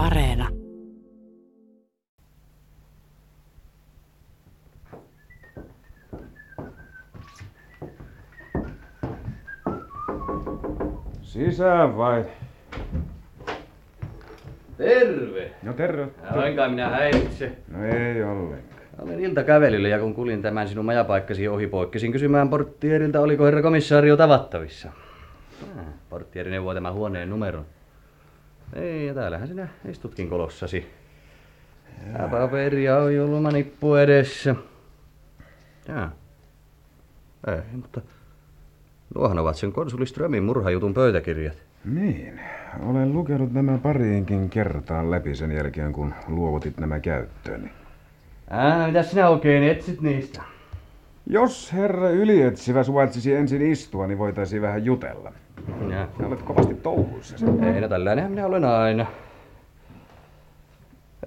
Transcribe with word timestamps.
Areena. 0.00 0.48
Sisään 11.22 11.96
vai? 11.96 12.24
Terve! 14.76 15.50
No 15.62 15.72
terve. 15.72 16.08
Lainkaan 16.34 16.70
minä 16.70 16.88
häiritse. 16.88 17.52
No 17.68 17.84
ei 17.84 18.22
ollenkaan. 18.22 18.62
Olen 18.98 19.20
iltakävelyllä 19.20 19.88
ja 19.88 19.98
kun 19.98 20.14
kulin 20.14 20.42
tämän 20.42 20.68
sinun 20.68 20.84
majapaikkasi 20.84 21.48
ohi, 21.48 21.66
poikkesin 21.66 22.12
kysymään 22.12 22.48
porttieriltä, 22.48 23.20
oliko 23.20 23.44
herra 23.44 23.62
komissaario 23.62 24.16
tavattavissa. 24.16 24.88
Ah, 25.78 25.84
porttieri 26.08 26.50
neuvoi 26.50 26.74
tämän 26.74 26.94
huoneen 26.94 27.30
numeron. 27.30 27.66
Ei, 28.72 29.06
ja 29.06 29.14
täällähän 29.14 29.48
sinä 29.48 29.68
istutkin 29.88 30.28
kolossasi. 30.28 30.86
Ja 32.18 32.28
paperia 32.28 32.98
on 32.98 33.14
julmanippu 33.14 33.94
edessä. 33.94 34.54
Jaa. 35.88 36.12
Ei, 37.46 37.60
mutta 37.72 38.00
nuohan 39.14 39.38
ovat 39.38 39.56
sen 39.56 39.72
konsuli 39.72 40.06
Strömin 40.06 40.42
murhajutun 40.42 40.94
pöytäkirjat. 40.94 41.56
Niin. 41.84 42.40
Olen 42.86 43.12
lukenut 43.12 43.52
nämä 43.52 43.78
pariinkin 43.78 44.50
kertaan 44.50 45.10
läpi 45.10 45.34
sen 45.34 45.52
jälkeen, 45.52 45.92
kun 45.92 46.14
luovutit 46.28 46.78
nämä 46.78 47.00
käyttööni. 47.00 47.70
Ää, 48.50 48.86
mitä 48.86 49.02
sinä 49.02 49.28
oikein 49.28 49.62
etsit 49.62 50.00
niistä? 50.00 50.42
Jos 51.32 51.72
herra 51.72 52.10
ylietsivä 52.10 52.82
suvaitsisi 52.82 53.34
ensin 53.34 53.62
istua, 53.62 54.06
niin 54.06 54.18
voitaisiin 54.18 54.62
vähän 54.62 54.84
jutella. 54.84 55.32
Ja. 55.90 56.08
Sä 56.20 56.26
olet 56.26 56.42
kovasti 56.42 56.74
touhuissa. 56.74 57.36
Ei, 57.74 57.80
no 57.80 57.88
tällainenhän 57.88 58.32
minä 58.32 58.46
olen 58.46 58.64
aina. 58.64 59.06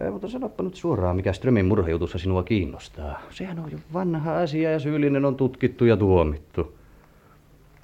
Ei, 0.02 0.12
mutta 0.12 0.28
sanoppa 0.28 0.64
nyt 0.64 0.76
suoraan, 0.76 1.16
mikä 1.16 1.34
Strömin 1.34 1.66
murhajutussa 1.66 2.18
sinua 2.18 2.44
kiinnostaa. 2.44 3.22
Sehän 3.30 3.60
on 3.60 3.72
jo 3.72 3.78
vanha 3.94 4.38
asia 4.38 4.72
ja 4.72 4.80
syyllinen 4.80 5.26
on 5.26 5.36
tutkittu 5.36 5.86
ja 5.86 5.98
tuomittu. 5.98 6.78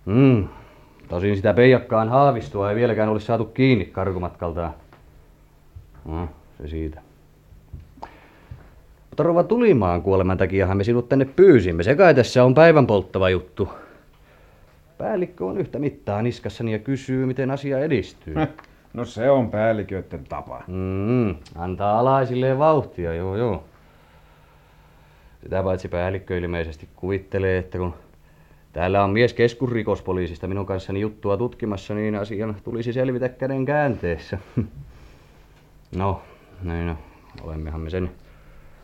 Mm. 0.06 0.48
Tosin 1.08 1.36
sitä 1.36 1.54
peijakkaan 1.54 2.10
haavistua 2.10 2.70
ei 2.70 2.76
vieläkään 2.76 3.10
ole 3.10 3.20
saatu 3.20 3.46
kiinni 3.46 3.86
karkumatkaltaan. 3.86 4.74
No, 6.06 6.30
se 6.62 6.68
siitä. 6.68 7.09
Mutta 9.10 9.24
rouva 9.24 9.44
Tulimaan 9.44 10.02
kuoleman 10.02 10.38
takiahan 10.38 10.78
me 10.78 10.84
sinut 10.84 11.10
tänne 11.10 11.26
pyysimme. 11.26 11.84
Se 11.84 11.96
kai 11.96 12.16
tässä 12.16 12.44
on 12.44 12.54
päivän 12.54 12.88
polttava 12.88 13.30
juttu. 13.30 13.70
Päällikkö 14.98 15.46
on 15.46 15.58
yhtä 15.58 15.80
mittaa 15.80 16.22
niskassani 16.22 16.72
ja 16.72 16.80
kysyy, 16.80 17.26
miten 17.26 17.52
asia 17.52 17.80
edistyy. 17.80 18.36
No 18.94 19.06
se 19.06 19.30
on 19.30 19.52
päälliköiden 19.52 20.24
tapa. 20.30 20.64
Mm, 20.68 21.36
antaa 21.56 22.00
alaisilleen 22.00 22.60
vauhtia, 22.60 23.14
joo 23.14 23.36
joo. 23.36 23.64
Sitä 25.44 25.64
paitsi 25.64 25.88
päällikkö 25.88 26.38
ilmeisesti 26.38 26.88
kuvittelee, 26.96 27.58
että 27.58 27.78
kun 27.78 27.94
täällä 28.74 29.04
on 29.04 29.10
mies 29.10 29.34
keskusrikospoliisista 29.34 30.48
minun 30.48 30.66
kanssani 30.66 31.02
juttua 31.02 31.38
tutkimassa, 31.38 31.94
niin 31.94 32.16
asian 32.16 32.56
tulisi 32.64 32.94
selvitä 32.94 33.30
käden 33.30 33.66
käänteessä. 33.66 34.38
No, 35.96 36.22
niin 36.64 36.88
no, 36.88 36.96
olemmehan 37.44 37.82
me 37.82 37.90
sen 37.90 38.12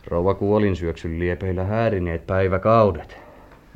rouva 0.08 0.34
kuolinsyöksyn 0.34 1.20
liepeillä 1.20 1.64
häärineet 1.64 2.28
päiväkaudet. 2.28 3.17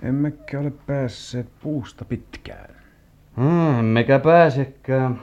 Emmekä 0.03 0.59
ole 0.59 0.72
päässeet 0.88 1.47
puusta 1.63 2.05
pitkään. 2.05 2.75
Hmm, 3.38 3.80
emmekä 3.80 4.19
pääsekään. 4.19 5.19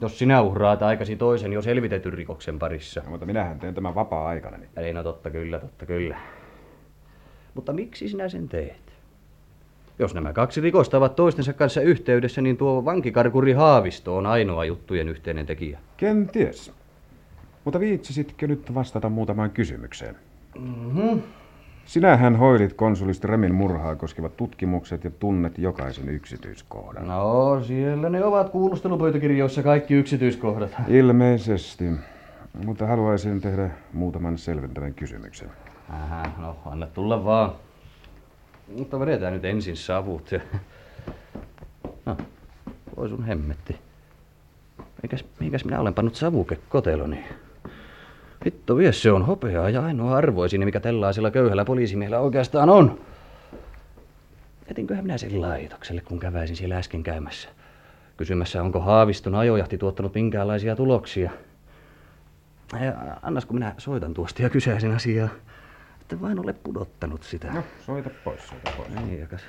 Jos 0.00 0.18
sinä 0.18 0.42
uhraat 0.42 0.82
aikasi 0.82 1.16
toisen 1.16 1.52
jo 1.52 1.62
selvitetyn 1.62 2.12
rikoksen 2.12 2.58
parissa. 2.58 3.02
No, 3.04 3.10
mutta 3.10 3.26
minähän 3.26 3.60
teen 3.60 3.74
tämän 3.74 3.94
vapaa-aikana. 3.94 4.56
Niin. 4.56 4.70
Ei 4.76 4.92
no 4.92 5.02
totta 5.02 5.30
kyllä, 5.30 5.58
totta 5.58 5.86
kyllä. 5.86 6.16
Mutta 7.54 7.72
miksi 7.72 8.08
sinä 8.08 8.28
sen 8.28 8.48
teet? 8.48 8.92
Jos 9.98 10.14
nämä 10.14 10.32
kaksi 10.32 10.60
rikosta 10.60 10.96
ovat 10.96 11.16
toistensa 11.16 11.52
kanssa 11.52 11.80
yhteydessä, 11.80 12.42
niin 12.42 12.56
tuo 12.56 12.84
vankikarkuri 12.84 13.52
Haavisto 13.52 14.16
on 14.16 14.26
ainoa 14.26 14.64
juttujen 14.64 15.08
yhteinen 15.08 15.46
tekijä. 15.46 15.78
Kenties. 15.96 16.72
Mutta 17.64 17.80
viitsisitkö 17.80 18.46
nyt 18.46 18.74
vastata 18.74 19.08
muutamaan 19.08 19.50
kysymykseen? 19.50 20.16
Mm-hmm. 20.58 21.22
Sinähän 21.84 22.36
hoidit 22.36 22.72
konsulist 22.72 23.24
Remin 23.24 23.54
murhaa 23.54 23.96
koskevat 23.96 24.36
tutkimukset 24.36 25.04
ja 25.04 25.10
tunnet 25.10 25.58
jokaisen 25.58 26.08
yksityiskohdan. 26.08 27.08
No, 27.08 27.62
siellä 27.64 28.08
ne 28.08 28.24
ovat 28.24 28.48
kuulustelupöytäkirjoissa 28.50 29.62
kaikki 29.62 29.94
yksityiskohdat. 29.94 30.70
Ilmeisesti. 30.88 31.84
Mutta 32.64 32.86
haluaisin 32.86 33.40
tehdä 33.40 33.70
muutaman 33.92 34.38
selventävän 34.38 34.94
kysymyksen. 34.94 35.50
Aha, 35.88 36.22
no 36.38 36.56
anna 36.66 36.86
tulla 36.86 37.24
vaan. 37.24 37.52
Mutta 38.78 39.00
vedetään 39.00 39.32
nyt 39.32 39.44
ensin 39.44 39.76
savut. 39.76 40.32
Ja... 40.32 40.40
No, 42.06 42.16
voi 42.96 43.08
sun 43.08 43.24
hemmetti. 43.24 43.76
Mikäs, 45.02 45.24
mikäs 45.40 45.64
minä 45.64 45.80
olen 45.80 45.94
pannut 45.94 46.14
savukekoteloni? 46.14 47.24
Hitto 48.44 48.76
vie, 48.76 48.92
se 48.92 49.12
on 49.12 49.26
hopeaa 49.26 49.70
ja 49.70 49.84
ainoa 49.84 50.16
arvoisin, 50.16 50.64
mikä 50.64 50.80
tällaisella 50.80 51.30
köyhällä 51.30 51.64
poliisimiehellä 51.64 52.20
oikeastaan 52.20 52.70
on. 52.70 53.00
Jätinköhän 54.68 55.04
minä 55.04 55.18
sen 55.18 55.40
laitokselle, 55.40 56.00
kun 56.00 56.18
käväisin 56.18 56.56
siellä 56.56 56.78
äsken 56.78 57.02
käymässä. 57.02 57.48
Kysymässä, 58.16 58.62
onko 58.62 58.80
Haaviston 58.80 59.34
ajojahti 59.34 59.78
tuottanut 59.78 60.14
minkäänlaisia 60.14 60.76
tuloksia. 60.76 61.30
Ja 62.80 62.92
annas, 63.22 63.46
kun 63.46 63.56
minä 63.56 63.74
soitan 63.78 64.14
tuosta 64.14 64.42
ja 64.42 64.50
kysäisin 64.50 64.94
asiaa. 64.94 65.28
Että 66.00 66.20
vain 66.20 66.38
ole 66.38 66.52
pudottanut 66.52 67.22
sitä. 67.22 67.52
No, 67.52 67.62
soita 67.86 68.10
pois, 68.24 68.48
soita 68.48 68.70
pois. 68.76 68.88
Niin, 68.88 69.20
jakas. 69.20 69.40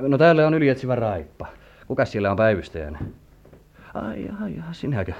No 0.00 0.18
täällä 0.18 0.46
on 0.46 0.54
ylietsivä 0.54 0.94
raippa. 0.94 1.46
Kukas 1.86 2.12
siellä 2.12 2.30
on 2.30 2.36
päivystäjänä? 2.36 2.98
Ai, 3.94 4.28
ai, 4.42 4.54
ai, 4.68 4.74
sinäkö? 4.74 5.12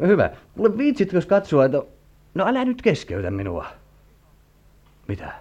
Hyvä. 0.00 0.30
Mulle 0.56 0.78
viitsitkö 0.78 1.20
katsoa, 1.28 1.64
että... 1.64 1.82
No 2.34 2.46
älä 2.46 2.64
nyt 2.64 2.82
keskeytä 2.82 3.30
minua. 3.30 3.66
Mitä? 5.08 5.32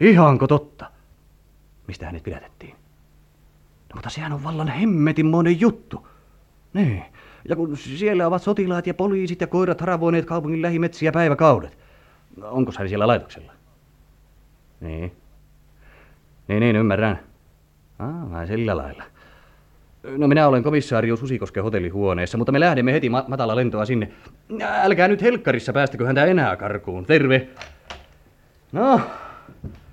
Ihanko 0.00 0.46
totta? 0.46 0.90
Mistä 1.86 2.06
hänet 2.06 2.22
pidätettiin? 2.22 2.72
No 3.88 3.94
mutta 3.94 4.10
sehän 4.10 4.32
on 4.32 4.44
vallan 4.44 4.68
hemmetinmoinen 4.68 5.60
juttu. 5.60 6.08
Niin. 6.72 7.04
Ja 7.48 7.56
kun 7.56 7.76
siellä 7.76 8.26
ovat 8.26 8.42
sotilaat 8.42 8.86
ja 8.86 8.94
poliisit 8.94 9.40
ja 9.40 9.46
koirat 9.46 9.80
haravoineet 9.80 10.24
kaupungin 10.24 10.62
lähimetsiä 10.62 11.12
päiväkaudet. 11.12 11.78
Onko 12.42 12.72
hän 12.78 12.88
siellä 12.88 13.06
laitoksella? 13.06 13.52
Niin. 14.80 15.16
Niin, 16.48 16.60
niin, 16.60 16.76
ymmärrän. 16.76 17.20
Ah, 17.98 18.46
sillä 18.48 18.76
lailla. 18.76 19.04
No 20.16 20.28
minä 20.28 20.48
olen 20.48 20.62
komissaario 20.62 21.16
Susikosken 21.16 21.62
hotellihuoneessa, 21.62 22.38
mutta 22.38 22.52
me 22.52 22.60
lähdemme 22.60 22.92
heti 22.92 23.08
ma- 23.08 23.24
matala 23.28 23.56
lentoa 23.56 23.84
sinne. 23.84 24.08
Älkää 24.82 25.08
nyt 25.08 25.22
helkkarissa 25.22 25.72
päästäkö 25.72 26.06
häntä 26.06 26.24
enää 26.24 26.56
karkuun. 26.56 27.06
Terve. 27.06 27.48
No, 28.72 29.00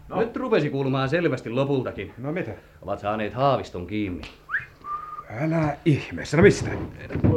no, 0.09 0.19
nyt 0.19 0.35
rupesi 0.37 0.69
kuulumaan 0.69 1.09
selvästi 1.09 1.49
lopultakin. 1.49 2.13
No 2.17 2.31
mitä? 2.31 2.51
Ovat 2.81 2.99
saaneet 2.99 3.33
haaviston 3.33 3.87
kiinni. 3.87 4.21
Älä 5.41 5.75
ihmeessä, 5.85 6.37
no 6.37 6.43
mistä? 6.43 6.69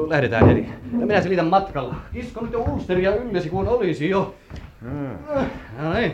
Lähdetään 0.08 0.46
heti. 0.46 0.68
Ja 1.00 1.06
minä 1.06 1.20
selitän 1.20 1.46
matkalla. 1.46 1.94
Kisko 2.12 2.40
nyt 2.40 2.52
jo 2.52 2.60
ulsteria 2.60 3.14
yllesi 3.16 3.48
kuin 3.50 3.68
olisi 3.68 4.10
jo. 4.10 4.34
Hmm. 4.80 5.18
No 5.78 5.92
niin. 5.94 6.12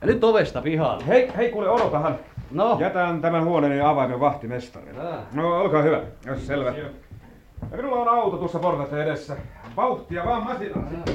Ja 0.00 0.06
nyt 0.06 0.24
ovesta 0.24 0.62
pihalle. 0.62 1.06
Hei, 1.06 1.30
hei 1.36 1.50
kuule, 1.52 1.68
odotahan. 1.70 2.16
No. 2.52 2.76
Jätän 2.80 3.20
tämän 3.20 3.44
huoneeni 3.44 3.80
avaimen 3.80 4.20
vahtimestarille. 4.20 5.00
Ah. 5.00 5.18
No, 5.34 5.60
olkaa 5.60 5.82
hyvä. 5.82 6.00
Jos 6.26 6.46
selvä. 6.46 6.74
Ja 7.70 7.76
minulla 7.76 8.00
on 8.00 8.08
auto 8.08 8.36
tuossa 8.36 8.58
portaiden 8.58 9.06
edessä. 9.06 9.36
Vauhtia 9.76 10.24
vaan 10.24 10.44
masinaan. 10.44 10.92
No, 10.92 11.14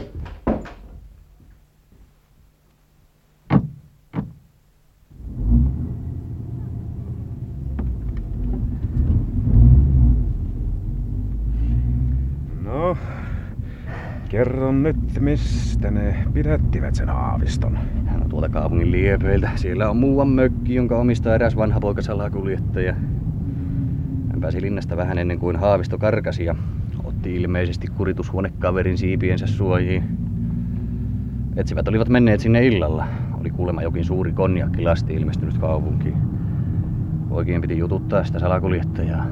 kerro 14.37 14.71
nyt, 14.71 15.19
mistä 15.19 15.91
ne 15.91 16.15
pidättivät 16.33 16.95
sen 16.95 17.09
aaviston. 17.09 17.77
Hän 18.05 18.21
on 18.23 18.29
tuolta 18.29 18.49
kaupungin 18.49 18.91
liepeiltä. 18.91 19.49
Siellä 19.55 19.89
on 19.89 19.97
muuan 19.97 20.27
mökki, 20.27 20.75
jonka 20.75 20.97
omistaa 20.97 21.35
eräs 21.35 21.57
vanha 21.57 21.79
poika 21.79 22.01
salakuljettaja. 22.01 22.93
Hän 24.29 24.41
pääsi 24.41 24.61
linnasta 24.61 24.97
vähän 24.97 25.17
ennen 25.17 25.39
kuin 25.39 25.55
Haavisto 25.55 25.97
karkasi 25.97 26.45
ja 26.45 26.55
otti 27.03 27.35
ilmeisesti 27.35 27.87
kuritushuonekaverin 27.87 28.97
siipiensä 28.97 29.47
suojiin. 29.47 30.03
Etsivät 31.55 31.87
olivat 31.87 32.09
menneet 32.09 32.39
sinne 32.39 32.65
illalla. 32.65 33.07
Oli 33.39 33.49
kuulemma 33.49 33.81
jokin 33.81 34.05
suuri 34.05 34.33
konjakkilasti 34.33 35.13
ilmestynyt 35.13 35.57
kaupunkiin. 35.57 36.17
Poikien 37.29 37.61
piti 37.61 37.77
jututtaa 37.77 38.23
sitä 38.23 38.39
salakuljettajaa. 38.39 39.25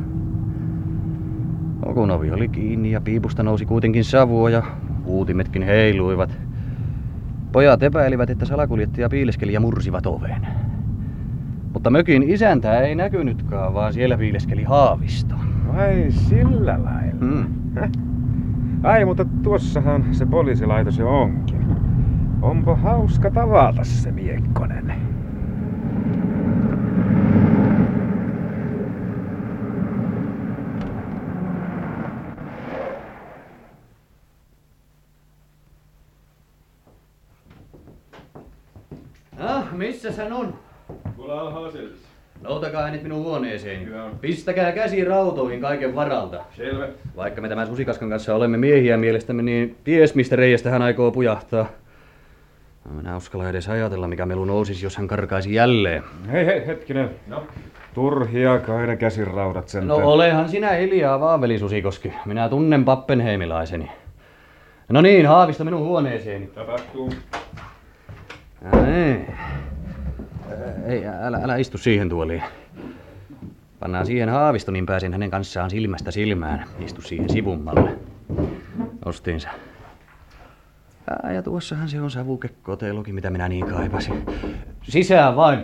Kun 1.93 2.11
ovi 2.11 2.31
oli 2.31 2.47
kiinni 2.47 2.91
ja 2.91 3.01
piipusta 3.01 3.43
nousi 3.43 3.65
kuitenkin 3.65 4.03
savua 4.03 4.49
ja 4.49 4.63
huutimetkin 5.05 5.63
heiluivat. 5.63 6.39
Pojat 7.51 7.83
epäilivät, 7.83 8.29
että 8.29 8.45
salakuljettaja 8.45 9.09
piileskeli 9.09 9.53
ja 9.53 9.59
mursivat 9.59 10.05
oven. 10.05 10.47
Mutta 11.73 11.89
mökin 11.89 12.23
isäntä 12.23 12.79
ei 12.79 12.95
näkynytkään, 12.95 13.73
vaan 13.73 13.93
siellä 13.93 14.17
piileskeli 14.17 14.63
haavisto. 14.63 15.35
Vai 15.67 16.05
sillä 16.09 16.79
lailla? 16.83 17.25
Hmm. 17.25 17.45
Ai, 18.83 19.05
mutta 19.05 19.25
tuossahan 19.43 20.05
se 20.11 20.25
poliisilaitos 20.25 20.97
jo 20.97 21.21
onkin. 21.21 21.65
Onpa 22.41 22.75
hauska 22.75 23.31
tavata 23.31 23.83
se 23.83 24.11
Miekkonen. 24.11 25.14
Missä 40.05 40.23
hän 40.23 40.33
on? 40.33 40.53
Tuolla 41.15 41.41
alhaalla. 41.41 41.71
Noutakaa 42.41 42.83
hänet 42.83 43.03
minun 43.03 43.23
huoneeseeni. 43.23 43.85
Hyvä 43.85 44.03
on. 44.03 44.19
Pistäkää 44.21 44.71
käsi 44.71 45.05
rautoihin 45.05 45.61
kaiken 45.61 45.95
varalta. 45.95 46.43
Selvä. 46.57 46.87
Vaikka 47.15 47.41
me 47.41 47.49
tämän 47.49 47.67
Susikaskan 47.67 48.09
kanssa 48.09 48.35
olemme 48.35 48.57
miehiä 48.57 48.97
mielestämme, 48.97 49.43
niin 49.43 49.77
ties 49.83 50.15
mistä 50.15 50.35
reiästä 50.35 50.69
hän 50.69 50.81
aikoo 50.81 51.11
pujahtaa. 51.11 51.67
No, 52.85 52.95
minä 52.95 53.17
uskalla 53.17 53.49
edes 53.49 53.69
ajatella, 53.69 54.07
mikä 54.07 54.25
melu 54.25 54.45
nousisi, 54.45 54.85
jos 54.85 54.97
hän 54.97 55.07
karkaisi 55.07 55.53
jälleen. 55.53 56.03
Hei, 56.31 56.45
hei, 56.45 56.67
hetkinen. 56.67 57.09
No, 57.27 57.43
Turhia 57.93 58.59
kai 58.59 58.87
ne 58.87 58.95
käsiraudat 58.97 59.69
sen. 59.69 59.87
No 59.87 59.95
olehan 59.95 60.49
sinä 60.49 60.71
hiljaa 60.71 61.19
vaan, 61.19 61.41
veli 61.41 61.59
Susikoski. 61.59 62.13
Minä 62.25 62.49
tunnen 62.49 62.85
pappenheimilaiseni. 62.85 63.91
No 64.89 65.01
niin, 65.01 65.25
Haavisto 65.27 65.63
minun 65.63 65.81
huoneeseeni. 65.81 66.47
tapahtuu. 66.47 67.09
Ei. 68.87 69.25
Ei, 70.85 71.07
älä, 71.07 71.39
älä 71.43 71.55
istu 71.55 71.77
siihen 71.77 72.09
tuoliin. 72.09 72.43
Pannaan 73.79 74.05
siihen 74.05 74.29
Haavisto, 74.29 74.71
niin 74.71 74.85
pääsen 74.85 75.11
hänen 75.11 75.31
kanssaan 75.31 75.69
silmästä 75.69 76.11
silmään. 76.11 76.65
Istu 76.79 77.01
siihen 77.01 77.29
sivummalle. 77.29 77.97
Ostiinsa. 79.05 79.49
Ää, 81.09 81.31
ja 81.31 81.41
tuossahan 81.41 81.89
se 81.89 82.01
on 82.01 82.11
savukekotelukin, 82.11 83.15
mitä 83.15 83.29
minä 83.29 83.47
niin 83.47 83.65
kaipasin. 83.65 84.25
Sisään 84.83 85.35
vain. 85.35 85.59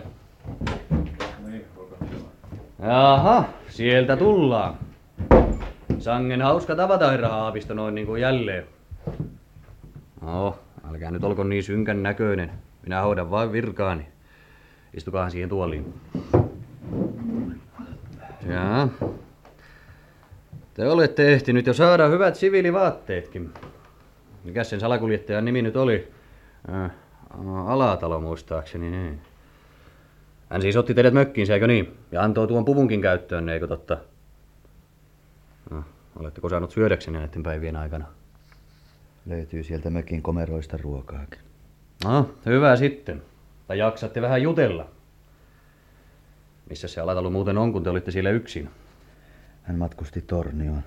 Jaha, 2.79 3.45
sieltä 3.69 4.17
tullaan. 4.17 4.75
Sangen 5.99 6.41
hauska 6.41 6.75
tavata 6.75 7.11
herra 7.11 7.29
Haavisto 7.29 7.73
noin 7.73 7.95
niin 7.95 8.07
kuin 8.07 8.21
jälleen. 8.21 8.63
No, 10.21 10.59
älkää 10.89 11.11
nyt 11.11 11.23
olko 11.23 11.43
niin 11.43 11.63
synkän 11.63 12.03
näköinen. 12.03 12.51
Minä 12.83 13.01
hoidan 13.01 13.31
vain 13.31 13.51
virkaani. 13.51 14.10
Istukaahan 14.93 15.31
siihen 15.31 15.49
tuoliin. 15.49 15.93
Jaa. 18.47 18.89
Te 20.73 20.87
olette 20.87 21.33
ehtinyt 21.33 21.67
jo 21.67 21.73
saada 21.73 22.07
hyvät 22.07 22.35
siviilivaatteetkin. 22.35 23.53
Mikäs 24.43 24.69
sen 24.69 24.79
salakuljettajan 24.79 25.45
nimi 25.45 25.61
nyt 25.61 25.75
oli? 25.77 26.11
Äh, 26.73 26.91
Alatalo 27.65 28.19
muistaakseni, 28.19 28.91
niin. 28.91 29.21
Hän 30.49 30.61
siis 30.61 30.75
otti 30.77 30.93
teidät 30.93 31.13
mökkiinsä, 31.13 31.53
eikö 31.53 31.67
niin? 31.67 31.97
Ja 32.11 32.23
antoi 32.23 32.47
tuon 32.47 32.65
puvunkin 32.65 33.01
käyttöön, 33.01 33.49
eikö 33.49 33.67
totta? 33.67 33.97
No, 35.69 35.83
oletteko 36.15 36.49
saanut 36.49 36.71
syödäkseni 36.71 37.17
näiden 37.17 37.43
päivien 37.43 37.75
aikana? 37.75 38.05
Löytyy 39.25 39.63
sieltä 39.63 39.89
mökin 39.89 40.21
komeroista 40.21 40.77
ruokaakin. 40.77 41.39
No, 42.05 42.29
hyvä 42.45 42.75
sitten. 42.75 43.21
Tai 43.71 43.77
jaksatte 43.77 44.21
vähän 44.21 44.41
jutella. 44.41 44.89
Missä 46.69 46.87
se 46.87 47.01
alatalo 47.01 47.29
muuten 47.29 47.57
on, 47.57 47.73
kun 47.73 47.83
te 47.83 47.89
olitte 47.89 48.11
siellä 48.11 48.29
yksin? 48.29 48.69
Hän 49.63 49.77
matkusti 49.77 50.21
Tornioon. 50.21 50.83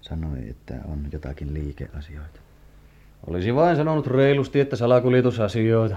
Sanoi, 0.00 0.48
että 0.50 0.74
on 0.84 1.08
jotakin 1.12 1.54
liikeasioita. 1.54 2.40
Olisi 3.26 3.54
vain 3.54 3.76
sanonut 3.76 4.06
reilusti, 4.06 4.60
että 4.60 4.76
salakuljetusasioita. 4.76 5.96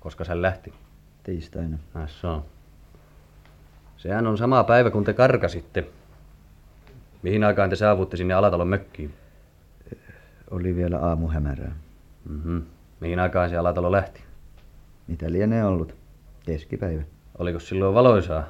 Koska 0.00 0.24
hän 0.28 0.42
lähti. 0.42 0.72
Tiistaina. 1.22 1.78
Ai 1.94 2.08
se 2.08 2.26
on. 2.26 2.44
Sehän 3.96 4.26
on 4.26 4.38
sama 4.38 4.64
päivä, 4.64 4.90
kun 4.90 5.04
te 5.04 5.12
karkasitte. 5.12 5.86
Mihin 7.22 7.44
aikaan 7.44 7.70
te 7.70 7.76
saavutte 7.76 8.16
sinne 8.16 8.34
Alatalon 8.34 8.68
mökkiin? 8.68 9.14
Oli 10.50 10.76
vielä 10.76 10.98
aamu 10.98 11.28
hämärää. 11.28 11.76
Mhm. 12.28 12.58
Mihin 13.00 13.18
aikaan 13.18 13.50
se 13.50 13.56
Alatalo 13.56 13.92
lähti? 13.92 14.31
Mitä 15.06 15.32
lienee 15.32 15.64
ollut? 15.64 15.96
Keskipäivä. 16.46 17.02
Oliko 17.38 17.60
silloin 17.60 17.94
valoisaa? 17.94 18.44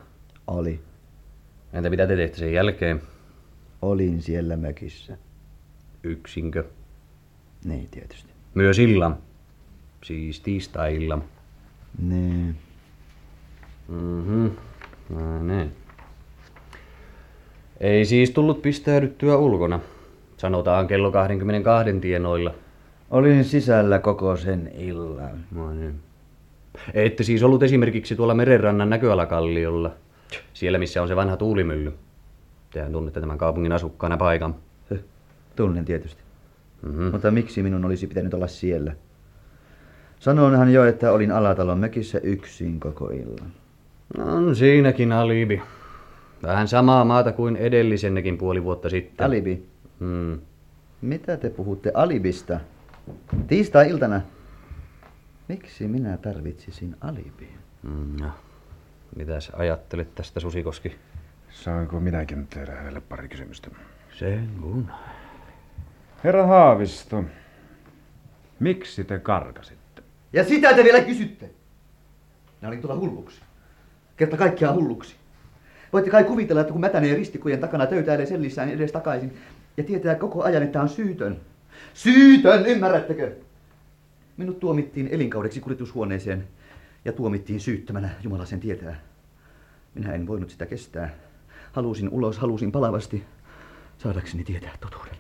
Oli. 0.47 0.81
Entä 1.73 1.91
mitä 1.91 2.07
te 2.07 2.17
teitte 2.17 2.39
sen 2.39 2.53
jälkeen? 2.53 3.03
Olin 3.83 4.23
siellä 4.23 4.57
mökissä. 4.57 5.19
Yksinkö? 6.03 6.65
Niin 7.65 7.89
tietysti. 7.91 8.33
Myös 8.55 8.79
illan. 8.79 9.17
Siis 10.05 10.41
tiistai-illan. 10.41 11.25
Niin. 12.03 12.57
Mhm. 13.89 14.47
No 15.09 15.43
niin. 15.43 15.73
Ei 17.81 18.05
siis 18.05 18.31
tullut 18.31 18.63
pistäydyttyä 18.63 19.37
ulkona. 19.37 19.81
Sanotaan 20.37 20.87
kello 20.87 21.13
22 21.13 22.01
tienoilla. 22.01 22.55
Olin 23.11 23.45
sisällä 23.45 23.99
koko 23.99 24.37
sen 24.37 24.71
illan. 24.75 25.45
No 25.51 25.75
niin. 25.75 26.01
Ette 26.95 27.23
siis 27.23 27.43
ollut 27.43 27.63
esimerkiksi 27.63 28.17
tuolla 28.17 28.35
merenrannan 28.35 28.91
näköalakalliolla. 28.91 29.91
Siellä 30.55 30.79
missä 30.79 31.03
on 31.03 31.09
se 31.09 31.17
vanha 31.17 31.37
tuulimylly. 31.37 31.93
Tehän 32.71 32.93
tunnette 32.93 33.21
tämän 33.21 33.39
kaupungin 33.39 33.73
asukkaana 33.73 34.17
paikan. 34.17 34.55
Tunnen 35.57 35.85
tietysti. 35.85 36.23
Mhm. 36.83 37.03
Mutta 37.03 37.31
miksi 37.31 37.63
minun 37.63 37.85
olisi 37.85 38.07
pitänyt 38.07 38.35
olla 38.35 38.47
siellä? 38.47 38.93
Sanoinhan 40.19 40.73
jo, 40.73 40.85
että 40.85 41.13
olin 41.13 41.33
Alatalon 41.33 41.79
mökissä 41.79 42.19
yksin 42.23 42.81
koko 42.81 43.11
illan. 43.11 43.53
On 44.19 44.57
siinäkin 44.57 45.13
alibi. 45.13 45.63
Vähän 46.43 46.69
samaa 46.69 47.05
maata 47.05 47.33
kuin 47.33 47.57
edellisennekin 47.57 48.39
puoli 48.39 48.65
vuotta 48.65 48.91
sitten. 48.91 49.27
Alibi. 49.27 49.67
Hmm. 50.01 50.41
Mitä 51.01 51.37
te 51.37 51.51
puhutte 51.51 51.91
alibista? 51.95 52.61
Tiistai-iltana. 53.47 54.21
Miksi 55.53 55.89
minä 55.89 56.17
tarvitsisin 56.17 56.97
alibia? 57.01 57.59
Mm, 57.83 58.17
no. 58.21 58.31
Mitäs 59.17 59.51
ajattelet 59.55 60.15
tästä 60.15 60.41
Susikoski? 60.41 60.97
Saanko 61.51 62.01
minäkin 62.01 62.47
tehdä 62.47 62.73
hänelle 62.73 63.01
pari 63.01 63.29
kysymystä? 63.29 63.71
Sen 64.19 64.49
kun. 64.61 64.91
Herra 66.25 66.47
Haavisto, 66.47 67.25
miksi 68.61 69.05
te 69.05 69.19
karkasitte? 69.19 70.03
Ja 70.33 70.45
sitä 70.45 70.75
te 70.75 70.85
vielä 70.85 71.01
kysytte. 71.01 71.51
Minä 72.61 72.69
olin 72.69 72.81
tuolla 72.81 73.01
hulluksi. 73.01 73.41
Kerta 74.17 74.37
kaikkiaan 74.37 74.75
hulluksi. 74.75 75.17
Voitte 75.93 76.11
kai 76.11 76.25
kuvitella, 76.25 76.61
että 76.61 76.73
kun 76.73 76.81
mätänee 76.81 77.15
ristikojen 77.15 77.61
takana 77.61 77.87
töytäilee 77.87 78.27
sellissään 78.27 78.69
edes 78.69 78.93
takaisin 78.93 79.37
ja 79.77 79.85
tietää 79.85 80.15
koko 80.15 80.43
ajan, 80.43 80.63
että 80.63 80.81
on 80.81 80.89
syytön. 80.89 81.41
Syytön, 81.95 82.67
ymmärrättekö? 82.67 83.37
Minut 84.37 84.61
tuomittiin 84.61 85.09
elinkaudeksi 85.09 85.61
kuritushuoneeseen 85.61 86.49
ja 87.05 87.13
tuomittiin 87.13 87.61
syyttömänä, 87.61 88.11
Jumala 88.23 88.45
sen 88.45 88.61
tietää. 88.61 89.01
Minä 89.95 90.13
en 90.13 90.27
voinut 90.27 90.51
sitä 90.51 90.67
kestää. 90.67 91.15
Halusin 91.73 92.09
ulos, 92.09 92.39
halusin 92.39 92.73
palavasti 92.73 93.25
saadakseni 93.99 94.45
tietää 94.45 94.77
totuuden. 94.81 95.17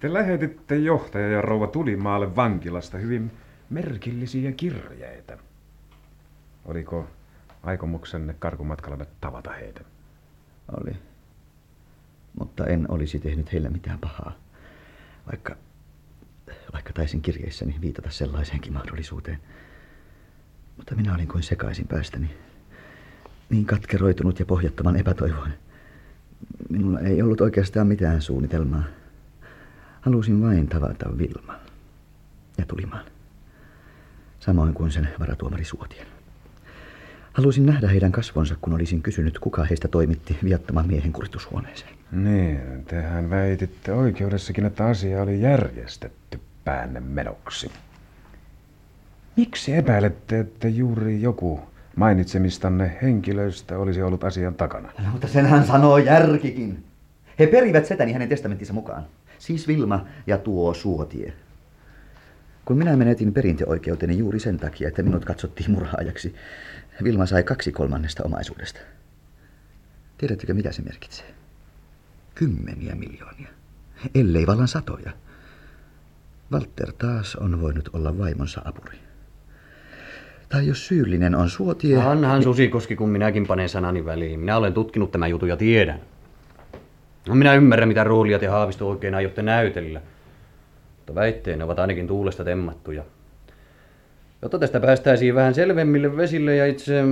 Te 0.00 0.12
lähetitte 0.12 0.76
johtaja 0.76 1.28
ja 1.28 1.40
rouva 1.40 1.66
Tulimaalle 1.66 2.36
vankilasta 2.36 2.98
hyvin 2.98 3.30
merkillisiä 3.70 4.52
kirjeitä. 4.52 5.38
Oliko 6.64 7.06
aikomuksenne 7.62 8.34
karkumatkalla 8.38 9.06
tavata 9.20 9.52
heitä? 9.52 9.80
Oli. 10.80 10.96
Mutta 12.38 12.66
en 12.66 12.90
olisi 12.90 13.18
tehnyt 13.18 13.52
heille 13.52 13.68
mitään 13.70 13.98
pahaa. 13.98 14.32
Vaikka, 15.30 15.56
vaikka 16.72 16.92
taisin 16.92 17.22
kirjeissäni 17.22 17.76
viitata 17.80 18.10
sellaiseenkin 18.10 18.72
mahdollisuuteen. 18.72 19.38
Mutta 20.76 20.94
minä 20.94 21.14
olin 21.14 21.28
kuin 21.28 21.42
sekaisin 21.42 21.88
päästäni. 21.88 22.30
Niin 23.50 23.64
katkeroitunut 23.66 24.38
ja 24.38 24.46
pohjattoman 24.46 24.96
epätoivoinen. 24.96 25.58
Minulla 26.68 27.00
ei 27.00 27.22
ollut 27.22 27.40
oikeastaan 27.40 27.86
mitään 27.86 28.22
suunnitelmaa. 28.22 28.84
Halusin 30.00 30.42
vain 30.42 30.68
tavata 30.68 31.18
Vilman. 31.18 31.58
Ja 32.58 32.66
tulimaan. 32.66 33.04
Samoin 34.40 34.74
kuin 34.74 34.90
sen 34.90 35.08
varatuomari 35.20 35.64
Suotien. 35.64 36.17
Halusin 37.38 37.66
nähdä 37.66 37.88
heidän 37.88 38.12
kasvonsa, 38.12 38.56
kun 38.60 38.74
olisin 38.74 39.02
kysynyt, 39.02 39.38
kuka 39.38 39.64
heistä 39.64 39.88
toimitti 39.88 40.38
viattoman 40.44 40.86
miehen 40.86 41.12
kuritushuoneeseen. 41.12 41.90
Niin, 42.12 42.84
tehän 42.84 43.30
väititte 43.30 43.92
oikeudessakin, 43.92 44.64
että 44.64 44.86
asia 44.86 45.22
oli 45.22 45.40
järjestetty 45.40 46.40
päänne 46.64 47.00
menoksi. 47.00 47.70
Miksi 49.36 49.74
epäilette, 49.74 50.40
että 50.40 50.68
juuri 50.68 51.22
joku 51.22 51.60
mainitsemistanne 51.96 52.98
henkilöistä 53.02 53.78
olisi 53.78 54.02
ollut 54.02 54.24
asian 54.24 54.54
takana? 54.54 54.92
No, 55.04 55.10
mutta 55.12 55.28
sen 55.28 55.46
hän 55.46 55.66
sanoo 55.66 55.98
järkikin. 55.98 56.84
He 57.38 57.46
perivät 57.46 57.86
setäni 57.86 58.12
hänen 58.12 58.28
testamenttinsa 58.28 58.72
mukaan. 58.72 59.06
Siis 59.38 59.68
Vilma 59.68 60.06
ja 60.26 60.38
tuo 60.38 60.74
Suotie. 60.74 61.32
Kun 62.64 62.78
minä 62.78 62.96
menetin 62.96 63.32
perintöoikeuteni 63.32 64.18
juuri 64.18 64.40
sen 64.40 64.58
takia, 64.58 64.88
että 64.88 65.02
minut 65.02 65.24
katsottiin 65.24 65.70
murhaajaksi, 65.70 66.34
Vilma 67.04 67.26
sai 67.26 67.42
kaksi 67.42 67.72
kolmannesta 67.72 68.22
omaisuudesta. 68.24 68.80
Tiedättekö, 70.18 70.54
mitä 70.54 70.72
se 70.72 70.82
merkitsee? 70.82 71.26
Kymmeniä 72.34 72.94
miljoonia, 72.94 73.48
ellei 74.14 74.46
vallan 74.46 74.68
satoja. 74.68 75.12
Walter 76.52 76.92
taas 76.92 77.36
on 77.36 77.60
voinut 77.60 77.88
olla 77.92 78.18
vaimonsa 78.18 78.62
apuri. 78.64 78.98
Tai 80.48 80.66
jos 80.66 80.86
syyllinen 80.86 81.34
on 81.34 81.50
suotie... 81.50 82.02
Anhan 82.02 82.42
Susikoski, 82.42 82.96
kun 82.96 83.08
minäkin 83.08 83.46
panen 83.46 83.68
sanani 83.68 84.04
väliin. 84.04 84.40
Minä 84.40 84.56
olen 84.56 84.74
tutkinut 84.74 85.12
tämän 85.12 85.30
jutun 85.30 85.48
ja 85.48 85.56
tiedän. 85.56 86.00
No 87.28 87.34
minä 87.34 87.54
ymmärrän, 87.54 87.88
mitä 87.88 88.04
roolia 88.04 88.38
te 88.38 88.46
Haavisto 88.46 88.88
oikein 88.88 89.14
aiotte 89.14 89.42
näytellä. 89.42 90.00
Mutta 90.96 91.14
väitteenne 91.14 91.64
ovat 91.64 91.78
ainakin 91.78 92.06
tuulesta 92.06 92.44
temmattuja. 92.44 93.04
Jotta 94.42 94.58
tästä 94.58 94.80
päästäisiin 94.80 95.34
vähän 95.34 95.54
selvemmille 95.54 96.16
vesille 96.16 96.56
ja 96.56 96.66
itse 96.66 97.02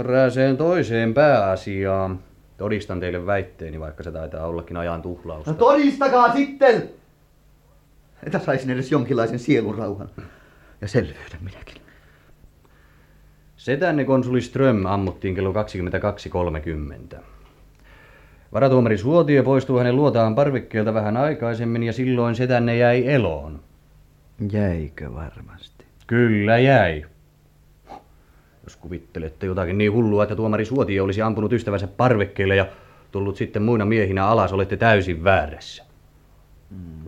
erääseen 0.00 0.56
toiseen 0.56 1.14
pääasiaan, 1.14 2.18
todistan 2.58 3.00
teille 3.00 3.26
väitteeni, 3.26 3.80
vaikka 3.80 4.02
se 4.02 4.12
taitaa 4.12 4.46
ollakin 4.46 4.76
ajan 4.76 5.02
tuhlausta. 5.02 5.50
No 5.50 5.56
todistakaa 5.56 6.32
sitten! 6.32 6.90
Että 8.26 8.38
saisin 8.38 8.70
edes 8.70 8.92
jonkinlaisen 8.92 9.38
sielunrauhan. 9.38 10.08
Ja 10.80 10.88
selvyyden 10.88 11.40
minäkin. 11.40 11.82
Setänne 13.56 14.04
konsuli 14.04 14.40
Ström 14.40 14.86
ammuttiin 14.86 15.34
kello 15.34 15.52
22.30. 17.12 17.18
Varatuomari 18.52 18.98
Suotio 18.98 19.42
poistui 19.42 19.78
hänen 19.78 19.96
luotaan 19.96 20.34
parvekkeelta 20.34 20.94
vähän 20.94 21.16
aikaisemmin 21.16 21.82
ja 21.82 21.92
silloin 21.92 22.34
setänne 22.34 22.76
jäi 22.76 23.08
eloon. 23.08 23.60
Jäikö 24.52 25.14
varmasti? 25.14 25.75
Kyllä 26.06 26.58
jäi. 26.58 27.04
Jos 28.64 28.76
kuvittelette 28.76 29.46
jotakin 29.46 29.78
niin 29.78 29.92
hullua, 29.92 30.22
että 30.22 30.36
tuomari 30.36 30.64
Suotio 30.64 31.04
olisi 31.04 31.22
ampunut 31.22 31.52
ystävänsä 31.52 31.86
parvekkeelle 31.86 32.56
ja 32.56 32.66
tullut 33.12 33.36
sitten 33.36 33.62
muina 33.62 33.84
miehinä 33.84 34.26
alas, 34.26 34.52
olette 34.52 34.76
täysin 34.76 35.24
väärässä. 35.24 35.84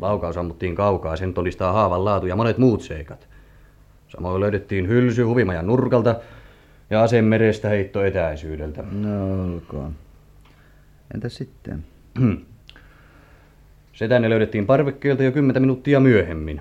Laukaus 0.01 0.37
ammuttiin 0.37 0.75
kaukaa, 0.75 1.17
sen 1.17 1.35
todistaa 1.35 1.73
haavan 1.73 2.05
laatu 2.05 2.27
ja 2.27 2.37
monet 2.37 2.59
muut 2.59 2.83
seikat. 2.83 3.29
Samoin 4.09 4.41
löydettiin 4.41 4.89
hylsy 4.89 5.23
huvimajan 5.23 5.67
nurkalta 5.67 6.17
ja 6.91 7.03
ase 7.03 7.23
merestä 7.23 7.69
heitto 7.69 8.05
etäisyydeltä. 8.05 8.83
No 8.83 9.45
olkoon. 9.45 9.95
Entä 11.15 11.29
sitten? 11.29 11.85
Setänne 13.93 14.31
löydettiin 14.31 14.67
parvekkeelta 14.67 15.23
jo 15.23 15.33
kymmentä 15.33 15.61
minuuttia 15.61 16.01
myöhemmin. 16.01 16.61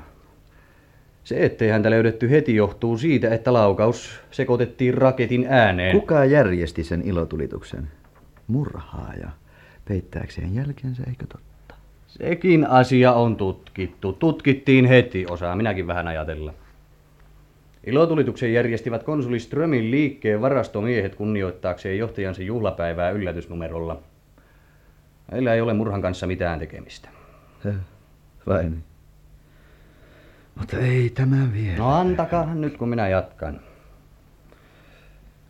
Se, 1.28 1.46
ettei 1.46 1.70
häntä 1.70 1.90
löydetty 1.90 2.30
heti, 2.30 2.56
johtuu 2.56 2.98
siitä, 2.98 3.34
että 3.34 3.54
laukaus 3.54 4.20
sekoitettiin 4.32 4.94
raketin 4.94 5.46
ääneen. 5.50 6.00
Kuka 6.00 6.26
järjesti 6.26 6.84
sen 6.84 7.02
ilotulituksen? 7.02 7.88
Murhaaja. 8.48 9.30
Peittääkseen 9.88 10.56
jälkensä, 10.56 11.04
eikö 11.08 11.26
totta? 11.26 11.76
Sekin 12.08 12.68
asia 12.68 13.14
on 13.14 13.36
tutkittu. 13.36 14.14
Tutkittiin 14.14 14.86
heti, 14.86 15.26
osaa 15.30 15.56
minäkin 15.56 15.88
vähän 15.88 16.08
ajatella. 16.08 16.54
Ilotulituksen 17.86 18.54
järjestivät 18.54 19.04
konsuli 19.04 19.40
Strömin 19.40 19.92
liikkeen 19.92 20.42
varastomiehet 20.42 21.16
kunnioittaakseen 21.16 21.98
johtajansa 21.98 22.44
juhlapäivää 22.44 23.10
yllätysnumerolla. 23.10 24.02
Meillä 25.32 25.54
ei 25.54 25.62
ole 25.62 25.74
murhan 25.74 26.02
kanssa 26.02 26.28
mitään 26.28 26.60
tekemistä. 26.60 27.10
Höh, 27.60 27.76
vai 28.48 28.64
niin? 28.64 28.84
Mutta 30.60 30.78
ei 30.78 31.10
tämä 31.10 31.48
vielä. 31.54 31.78
No 31.78 31.96
antakaa 31.96 32.56
nyt, 32.56 32.78
kun 32.78 32.90
minä 32.90 33.08
jatkan. 33.08 33.60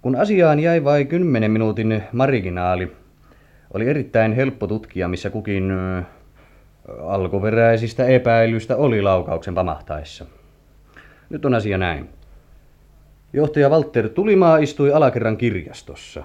Kun 0.01 0.15
asiaan 0.15 0.59
jäi 0.59 0.83
vain 0.83 1.07
kymmenen 1.07 1.51
minuutin 1.51 2.03
marginaali, 2.11 2.91
oli 3.73 3.89
erittäin 3.89 4.33
helppo 4.33 4.67
tutkia, 4.67 5.07
missä 5.07 5.29
kukin 5.29 5.71
ö, 5.71 6.03
alkuperäisistä 7.01 8.05
epäilystä 8.05 8.77
oli 8.77 9.01
laukauksen 9.01 9.55
pamahtaessa. 9.55 10.25
Nyt 11.29 11.45
on 11.45 11.53
asia 11.53 11.77
näin. 11.77 12.09
Johtaja 13.33 13.69
Walter 13.69 14.09
Tulimaa 14.09 14.57
istui 14.57 14.93
alakerran 14.93 15.37
kirjastossa. 15.37 16.23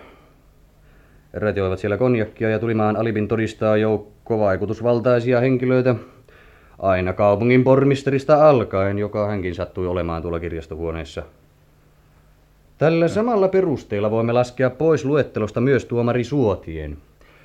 Erät 1.35 1.57
joivat 1.57 1.79
siellä 1.79 1.97
konjakkia 1.97 2.51
ja 2.51 2.59
Tulimaan 2.59 2.97
alibin 2.97 3.29
todistaa 3.29 3.77
joukko 3.77 4.39
vaikutusvaltaisia 4.39 5.41
henkilöitä, 5.41 5.95
aina 6.83 7.13
kaupungin 7.13 7.65
pormisterista 7.65 8.49
alkaen, 8.49 8.99
joka 8.99 9.27
hänkin 9.27 9.55
sattui 9.55 9.87
olemaan 9.87 10.23
tuolla 10.23 10.41
kirjastohuoneessa. 10.41 11.23
Tällä 12.79 13.09
samalla 13.09 13.49
perusteella 13.49 14.11
voimme 14.11 14.33
laskea 14.33 14.71
pois 14.71 15.05
luettelosta 15.05 15.61
myös 15.61 15.85
tuomari 15.85 16.25
Suotien. 16.25 16.97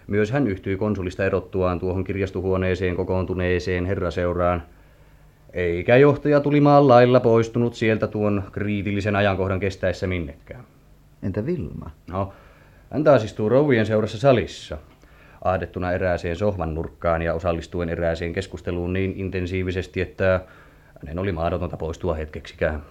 Myös 0.08 0.32
hän 0.32 0.48
yhtyi 0.48 0.76
konsulista 0.76 1.26
erottuaan 1.26 1.80
tuohon 1.80 2.04
kirjastohuoneeseen 2.04 2.96
kokoontuneeseen 2.96 3.86
herraseuraan. 3.86 4.64
Eikä 5.54 5.98
johtaja 5.98 6.40
Tulimaan 6.40 6.88
lailla 6.88 7.20
poistunut 7.20 7.74
sieltä 7.74 8.08
tuon 8.08 8.44
kriitillisen 8.52 9.16
ajankohdan 9.16 9.60
kestäessä 9.60 10.08
minnekään. 10.08 10.64
Entä 11.24 11.46
Vilma? 11.46 11.92
No, 12.08 12.34
hän 12.92 13.04
taas 13.04 13.24
istuu 13.24 13.50
rouvien 13.50 13.86
seurassa 13.86 14.18
salissa, 14.18 14.78
ahdettuna 15.44 15.92
erääseen 15.92 16.36
sohvan 16.36 16.76
nurkkaan 16.76 17.22
ja 17.22 17.34
osallistuen 17.34 17.90
erääseen 17.90 18.34
keskusteluun 18.34 18.94
niin 18.94 19.14
intensiivisesti, 19.16 20.02
että 20.02 20.42
hänen 21.00 21.20
oli 21.20 21.32
mahdotonta 21.32 21.78
poistua 21.78 22.14
hetkeksikään. 22.14 22.82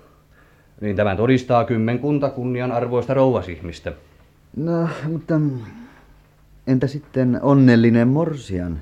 Niin 0.81 0.97
tämän 0.97 1.17
todistaa 1.17 1.65
kymmenkunta 1.65 2.31
kunnian 2.31 2.73
arvoista 2.73 3.15
rouvasihmistä. 3.15 3.93
No, 4.57 4.89
mutta 5.09 5.35
entä 6.67 6.87
sitten 6.87 7.39
onnellinen 7.43 8.09
morsian, 8.09 8.81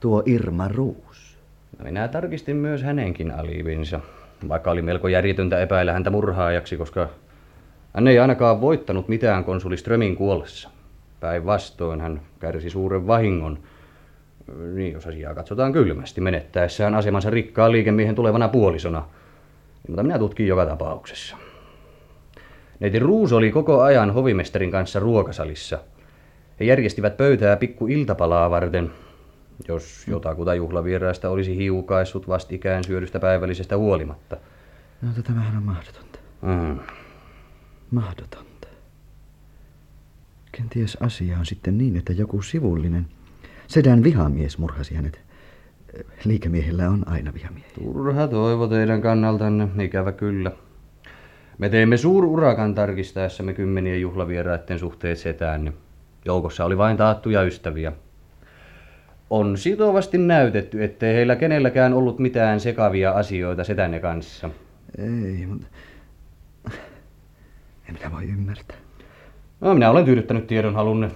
tuo 0.00 0.22
Irma 0.26 0.68
Ruus? 0.68 1.38
No, 1.78 1.84
minä 1.84 2.08
tarkistin 2.08 2.56
myös 2.56 2.82
hänenkin 2.82 3.30
aliivinsa, 3.30 4.00
vaikka 4.48 4.70
oli 4.70 4.82
melko 4.82 5.08
järjetöntä 5.08 5.60
epäillä 5.60 5.92
häntä 5.92 6.10
murhaajaksi, 6.10 6.76
koska 6.76 7.08
hän 7.94 8.08
ei 8.08 8.18
ainakaan 8.18 8.60
voittanut 8.60 9.08
mitään 9.08 9.44
konsuli 9.44 9.76
Strömin 9.76 10.16
kuollessa. 10.16 10.70
Päinvastoin 11.20 12.00
hän 12.00 12.20
kärsi 12.40 12.70
suuren 12.70 13.06
vahingon, 13.06 13.58
niin 14.74 14.92
jos 14.92 15.06
asiaa 15.06 15.34
katsotaan 15.34 15.72
kylmästi, 15.72 16.20
menettäessään 16.20 16.94
asemansa 16.94 17.30
rikkaan 17.30 17.72
liikemiehen 17.72 18.14
tulevana 18.14 18.48
puolisona. 18.48 19.04
Mutta 19.88 20.02
minä 20.02 20.18
tutkin 20.18 20.46
joka 20.46 20.66
tapauksessa. 20.66 21.36
Neiti 22.80 22.98
Ruus 22.98 23.32
oli 23.32 23.50
koko 23.50 23.82
ajan 23.82 24.10
hovimestarin 24.10 24.70
kanssa 24.70 25.00
ruokasalissa. 25.00 25.78
He 26.60 26.64
järjestivät 26.64 27.16
pöytää 27.16 27.56
pikku 27.56 27.86
iltapalaa 27.86 28.50
varten, 28.50 28.90
jos 29.68 30.08
jotakuta 30.08 30.54
juhlavieraista 30.54 31.30
olisi 31.30 31.56
hiukaissut 31.56 32.28
vastikään 32.28 32.84
syödystä 32.84 33.20
päivällisestä 33.20 33.76
huolimatta. 33.76 34.36
No, 35.02 35.08
tämähän 35.22 35.56
on 35.56 35.62
mahdotonta. 35.62 36.18
Mm. 36.42 36.78
Mahdotonta. 37.90 38.47
Kenties 40.58 40.96
asia 41.00 41.38
on 41.38 41.46
sitten 41.46 41.78
niin, 41.78 41.96
että 41.96 42.12
joku 42.12 42.42
sivullinen, 42.42 43.06
sedän 43.66 44.02
vihamies 44.02 44.58
murhasi 44.58 44.94
hänet. 44.94 45.20
Liikemiehellä 46.24 46.90
on 46.90 47.08
aina 47.08 47.34
vihamiehiä. 47.34 47.70
Turha 47.74 48.28
toivo 48.28 48.66
teidän 48.66 49.02
kannaltanne, 49.02 49.84
ikävä 49.84 50.12
kyllä. 50.12 50.52
Me 51.58 51.68
teimme 51.68 51.96
suururakan 51.96 52.74
tarkistaessamme 52.74 53.54
kymmenien 53.54 54.00
juhlavieraiden 54.00 54.78
suhteet 54.78 55.18
setään. 55.18 55.72
Joukossa 56.24 56.64
oli 56.64 56.78
vain 56.78 56.96
taattuja 56.96 57.42
ystäviä. 57.42 57.92
On 59.30 59.56
sitovasti 59.58 60.18
näytetty, 60.18 60.84
ettei 60.84 61.14
heillä 61.14 61.36
kenelläkään 61.36 61.94
ollut 61.94 62.18
mitään 62.18 62.60
sekavia 62.60 63.10
asioita 63.10 63.64
setänne 63.64 64.00
kanssa. 64.00 64.50
Ei, 64.98 65.46
mutta... 65.46 65.66
En 67.88 67.94
minä 67.94 68.12
voi 68.12 68.24
ymmärtää. 68.24 68.87
No, 69.60 69.74
minä 69.74 69.90
olen 69.90 70.04
tyydyttänyt 70.04 70.46
tiedonhalunne. 70.46 71.10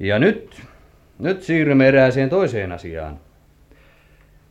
Ja 0.00 0.18
nyt, 0.18 0.62
nyt 1.18 1.42
siirrymme 1.42 1.88
erääseen 1.88 2.30
toiseen 2.30 2.72
asiaan. 2.72 3.18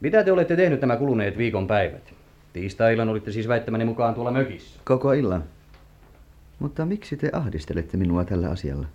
Mitä 0.01 0.23
te 0.23 0.31
olette 0.31 0.55
tehnyt 0.55 0.81
nämä 0.81 0.97
kuluneet 0.97 1.37
viikon 1.37 1.67
päivät? 1.67 2.13
Tiistai-illan 2.53 3.09
olitte 3.09 3.31
siis 3.31 3.47
väittämäni 3.47 3.85
mukaan 3.85 4.13
tuolla 4.13 4.31
mökissä. 4.31 4.79
Koko 4.83 5.13
illan. 5.13 5.43
Mutta 6.59 6.85
miksi 6.85 7.17
te 7.17 7.29
ahdistelette 7.33 7.97
minua 7.97 8.23
tällä 8.23 8.49
asialla? 8.49 8.87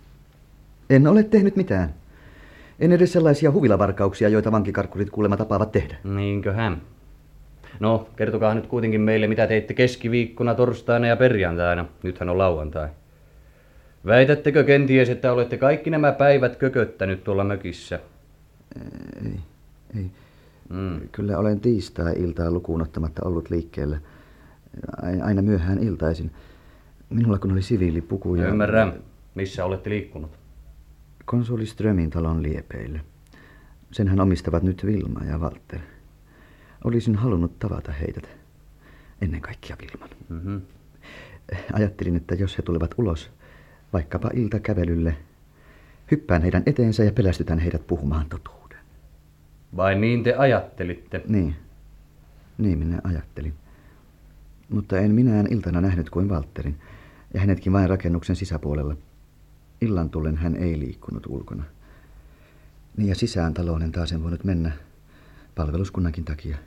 En 0.89 1.07
ole 1.07 1.23
tehnyt 1.23 1.55
mitään. 1.55 1.93
En 2.79 2.91
edes 2.91 3.13
sellaisia 3.13 3.51
huvilavarkauksia, 3.51 4.29
joita 4.29 4.51
vankikarkkurit 4.51 5.09
kuulemma 5.09 5.37
tapaavat 5.37 5.71
tehdä. 5.71 5.95
Niinköhän? 6.03 6.81
No, 7.79 8.07
kertokaa 8.15 8.53
nyt 8.53 8.67
kuitenkin 8.67 9.01
meille, 9.01 9.27
mitä 9.27 9.47
teitte 9.47 9.73
keskiviikkona, 9.73 10.55
torstaina 10.55 11.07
ja 11.07 11.15
perjantaina. 11.15 11.85
Nythän 12.03 12.29
on 12.29 12.37
lauantai. 12.37 12.89
Väitättekö 14.05 14.63
kenties, 14.63 15.09
että 15.09 15.33
olette 15.33 15.57
kaikki 15.57 15.89
nämä 15.89 16.11
päivät 16.11 16.55
kököttänyt 16.55 17.23
tuolla 17.23 17.43
mökissä? 17.43 17.99
Ei, 19.25 19.39
ei. 19.95 20.11
Mm. 20.69 21.09
Kyllä 21.11 21.37
olen 21.37 21.59
tiistai-iltaa 21.59 22.51
lukuun 22.51 22.81
ottamatta 22.81 23.25
ollut 23.25 23.49
liikkeellä. 23.49 23.99
Ai- 25.01 25.21
Aina 25.21 25.41
myöhään 25.41 25.83
iltaisin. 25.83 26.31
Minulla 27.09 27.39
kun 27.39 27.51
oli 27.51 27.61
siviilipuku 27.61 28.35
ja... 28.35 28.47
Ymmärrän. 28.47 28.93
Missä 29.35 29.65
olette 29.65 29.89
liikkunut? 29.89 30.31
Konsuli 31.25 31.65
Strömin 31.65 32.09
talon 32.09 32.43
liepeille. 32.43 33.01
Senhän 33.91 34.19
omistavat 34.19 34.63
nyt 34.63 34.85
Vilma 34.85 35.25
ja 35.25 35.37
Walter. 35.37 35.79
Olisin 36.83 37.15
halunnut 37.15 37.59
tavata 37.59 37.91
heidät. 37.91 38.29
Ennen 39.21 39.41
kaikkea 39.41 39.75
Vilman. 39.81 40.09
Mm-hmm. 40.29 40.61
Ajattelin, 41.73 42.15
että 42.15 42.35
jos 42.35 42.57
he 42.57 42.63
tulevat 42.63 42.95
ulos, 42.97 43.31
vaikkapa 43.93 44.29
iltakävelylle, 44.33 45.17
hyppään 46.11 46.41
heidän 46.41 46.63
eteensä 46.65 47.03
ja 47.03 47.11
pelästytän 47.11 47.59
heidät 47.59 47.87
puhumaan 47.87 48.29
totuuden. 48.29 48.77
Vai 49.75 49.95
niin 49.95 50.23
te 50.23 50.33
ajattelitte? 50.33 51.21
Niin, 51.27 51.55
niin 52.57 52.79
minä 52.79 53.01
ajattelin. 53.03 53.53
Mutta 54.69 54.99
en 54.99 55.11
minään 55.11 55.47
iltana 55.49 55.81
nähnyt 55.81 56.09
kuin 56.09 56.29
Walterin, 56.29 56.79
ja 57.33 57.39
hänetkin 57.39 57.73
vain 57.73 57.89
rakennuksen 57.89 58.35
sisäpuolella. 58.35 58.95
Illan 59.81 60.09
tullen 60.09 60.37
hän 60.37 60.55
ei 60.55 60.79
liikkunut 60.79 61.25
ulkona. 61.27 61.63
Niin 62.97 63.09
ja 63.09 63.15
sisään 63.15 63.53
taloon 63.53 63.81
en 63.81 63.91
taas 63.91 64.11
en 64.11 64.23
voinut 64.23 64.43
mennä, 64.43 64.71
palveluskunnankin 65.55 66.25
takia. 66.25 66.57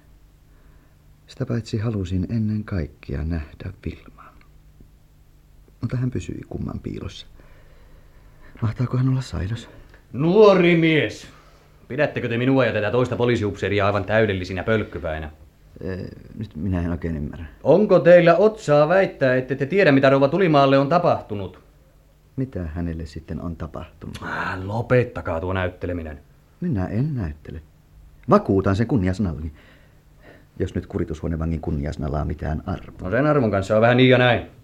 Sitä 1.26 1.46
paitsi 1.46 1.78
halusin 1.78 2.26
ennen 2.28 2.64
kaikkea 2.64 3.24
nähdä 3.24 3.72
Vilmaa. 3.84 4.23
Mutta 5.84 5.96
hän 5.96 6.10
pysyi 6.10 6.40
kumman 6.48 6.80
piilossa. 6.80 7.26
Mahtaako 8.62 8.96
hän 8.96 9.08
olla 9.08 9.20
sairas? 9.20 9.68
Nuori 10.12 10.76
mies! 10.76 11.26
Pidättekö 11.88 12.28
te 12.28 12.38
minua 12.38 12.66
ja 12.66 12.72
tätä 12.72 12.90
toista 12.90 13.16
poliisiupseeria 13.16 13.86
aivan 13.86 14.04
täydellisinä 14.04 14.62
pölkkypäinä? 14.62 15.30
Ee, 15.80 16.08
nyt 16.38 16.56
minä 16.56 16.80
en 16.80 16.90
oikein 16.90 17.16
ymmärrä. 17.16 17.44
Onko 17.62 17.98
teillä 17.98 18.36
otsaa 18.36 18.88
väittää, 18.88 19.36
että 19.36 19.54
te 19.54 19.66
tiedä, 19.66 19.92
mitä 19.92 20.10
rouva 20.10 20.28
Tulimaalle 20.28 20.78
on 20.78 20.88
tapahtunut? 20.88 21.60
Mitä 22.36 22.66
hänelle 22.74 23.06
sitten 23.06 23.40
on 23.40 23.56
tapahtunut? 23.56 24.18
Ah, 24.22 24.64
lopettakaa 24.64 25.40
tuo 25.40 25.52
näytteleminen. 25.52 26.18
Minä 26.60 26.86
en 26.86 27.14
näyttele. 27.14 27.62
Vakuutan 28.30 28.76
sen 28.76 28.86
kunniasanallani. 28.86 29.52
Jos 30.58 30.74
nyt 30.74 30.86
kuritushuonevangin 30.86 31.60
kunniasanalla 31.60 32.20
on 32.20 32.26
mitään 32.26 32.62
arvoa. 32.66 33.10
No 33.10 33.10
sen 33.10 33.26
arvon 33.26 33.50
kanssa 33.50 33.74
on 33.76 33.82
vähän 33.82 33.96
niin 33.96 34.10
ja 34.10 34.18
näin. 34.18 34.63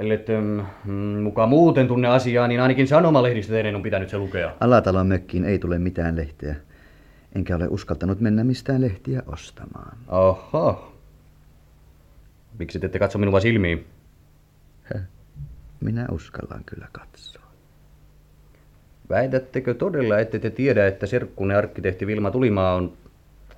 Ellette 0.00 0.40
mm, 0.40 0.92
mukaan 1.22 1.48
muuten 1.48 1.88
tunne 1.88 2.08
asiaa, 2.08 2.48
niin 2.48 2.60
ainakin 2.60 2.88
sanomalehdistä 2.88 3.52
teidän 3.52 3.74
on 3.74 3.82
pitänyt 3.82 4.08
se 4.08 4.18
lukea. 4.18 4.52
Alatalon 4.60 5.06
mökkiin 5.06 5.44
ei 5.44 5.58
tule 5.58 5.78
mitään 5.78 6.16
lehteä. 6.16 6.56
Enkä 7.34 7.56
ole 7.56 7.68
uskaltanut 7.68 8.20
mennä 8.20 8.44
mistään 8.44 8.80
lehtiä 8.80 9.22
ostamaan. 9.26 9.98
Oho. 10.08 10.92
Miksi 12.58 12.78
te 12.78 12.86
ette 12.86 12.98
katso 12.98 13.18
minua 13.18 13.40
silmiin? 13.40 13.86
Häh? 14.82 15.02
Minä 15.80 16.06
uskallan 16.12 16.64
kyllä 16.66 16.88
katsoa. 16.92 17.42
Väitättekö 19.08 19.74
todella, 19.74 20.18
ette 20.18 20.38
te 20.38 20.50
tiedä, 20.50 20.86
että 20.86 21.06
serkkunne 21.06 21.54
arkkitehti 21.54 22.06
Vilma 22.06 22.30
Tulimaa 22.30 22.74
on 22.74 22.92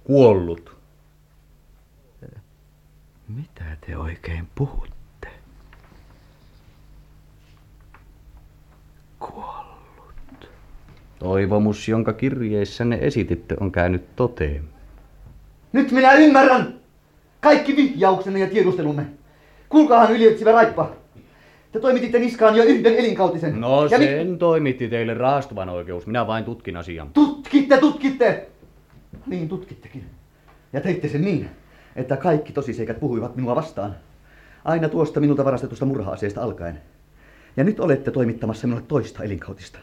kuollut? 0.05 0.77
Mitä 3.29 3.77
te 3.87 3.97
oikein 3.97 4.49
puhutte? 4.55 4.92
Toivomus, 11.23 11.89
jonka 11.89 12.13
kirjeessänne 12.13 12.99
esititte, 13.01 13.57
on 13.61 13.73
käynyt 13.73 14.17
toteen. 14.17 14.63
Nyt 15.73 15.93
minä 15.93 16.13
ymmärrän! 16.13 16.75
Kaikki 17.41 17.77
vihjauksenne 17.77 18.39
ja 18.39 18.47
tiedustelumme. 18.47 19.07
Kuulkaahan 19.69 20.13
ylietsivä 20.13 20.53
raippa. 20.53 20.91
Te 21.73 21.81
toimititte 21.81 22.19
niskaan 22.19 22.57
jo 22.57 22.65
yhden 22.65 22.95
elinkautisen. 22.97 23.61
No 23.61 23.87
ja 23.87 23.99
mi- 23.99 24.05
sen 24.05 24.39
toimitti 24.39 24.89
teille 24.89 25.15
raastuvan 25.15 25.69
oikeus. 25.69 26.07
Minä 26.07 26.27
vain 26.27 26.45
tutkin 26.45 26.77
asian. 26.77 27.11
Tutkitte, 27.11 27.77
tutkitte! 27.77 28.47
Niin 29.27 29.49
tutkittekin. 29.49 30.05
Ja 30.73 30.81
teitte 30.81 31.09
sen 31.09 31.23
niin, 31.23 31.49
että 31.97 32.17
kaikki 32.17 32.53
tosiseikat 32.53 33.01
puhuivat 33.01 33.37
minua 33.37 33.55
vastaan. 33.57 33.97
Aina 34.65 34.89
tuosta 34.89 35.21
minulta 35.21 35.45
varastetusta 35.45 35.85
murha-aseesta 35.87 36.43
alkaen. 36.43 36.81
Ja 37.57 37.65
nyt 37.65 37.81
olette 37.81 38.11
toimittamassa 38.11 38.67
minulle 38.67 38.85
toista 38.89 39.25
elinkautista. 39.25 39.79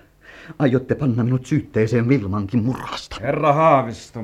Aiotte 0.60 0.96
panna 0.96 1.24
minut 1.24 1.46
syytteeseen 1.46 2.10
Vilmankin 2.10 2.64
murhasta. 2.64 3.18
Herra 3.22 3.54
Haavisto, 3.54 4.24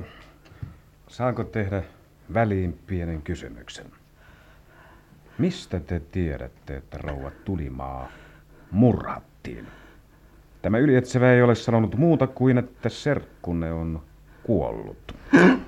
saanko 1.07 1.43
tehdä 1.43 1.83
väliin 2.33 2.79
pienen 2.87 3.21
kysymyksen? 3.21 3.85
Mistä 5.37 5.79
te 5.79 6.01
tiedätte, 6.11 6.75
että 6.75 6.97
rouva 6.97 7.31
Tulimaa 7.45 8.07
murhattiin? 8.71 9.67
Tämä 10.61 10.77
ylietsevä 10.77 11.33
ei 11.33 11.41
ole 11.41 11.55
sanonut 11.55 11.95
muuta 11.95 12.27
kuin, 12.27 12.57
että 12.57 12.89
serkkunne 12.89 13.73
on 13.73 14.01
kuollut. 14.43 15.15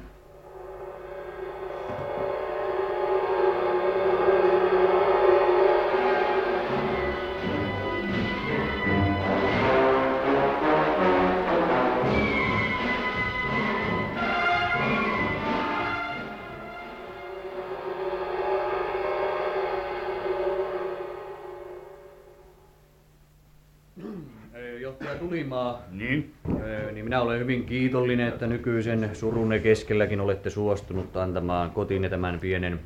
hyvin 27.48 27.66
kiitollinen, 27.66 28.28
että 28.28 28.48
nykyisen 28.48 29.10
surunne 29.14 29.60
keskelläkin 29.60 30.20
olette 30.20 30.50
suostunut 30.50 31.18
antamaan 31.18 31.72
kotiin 31.72 32.10
tämän 32.10 32.40
pienen 32.40 32.80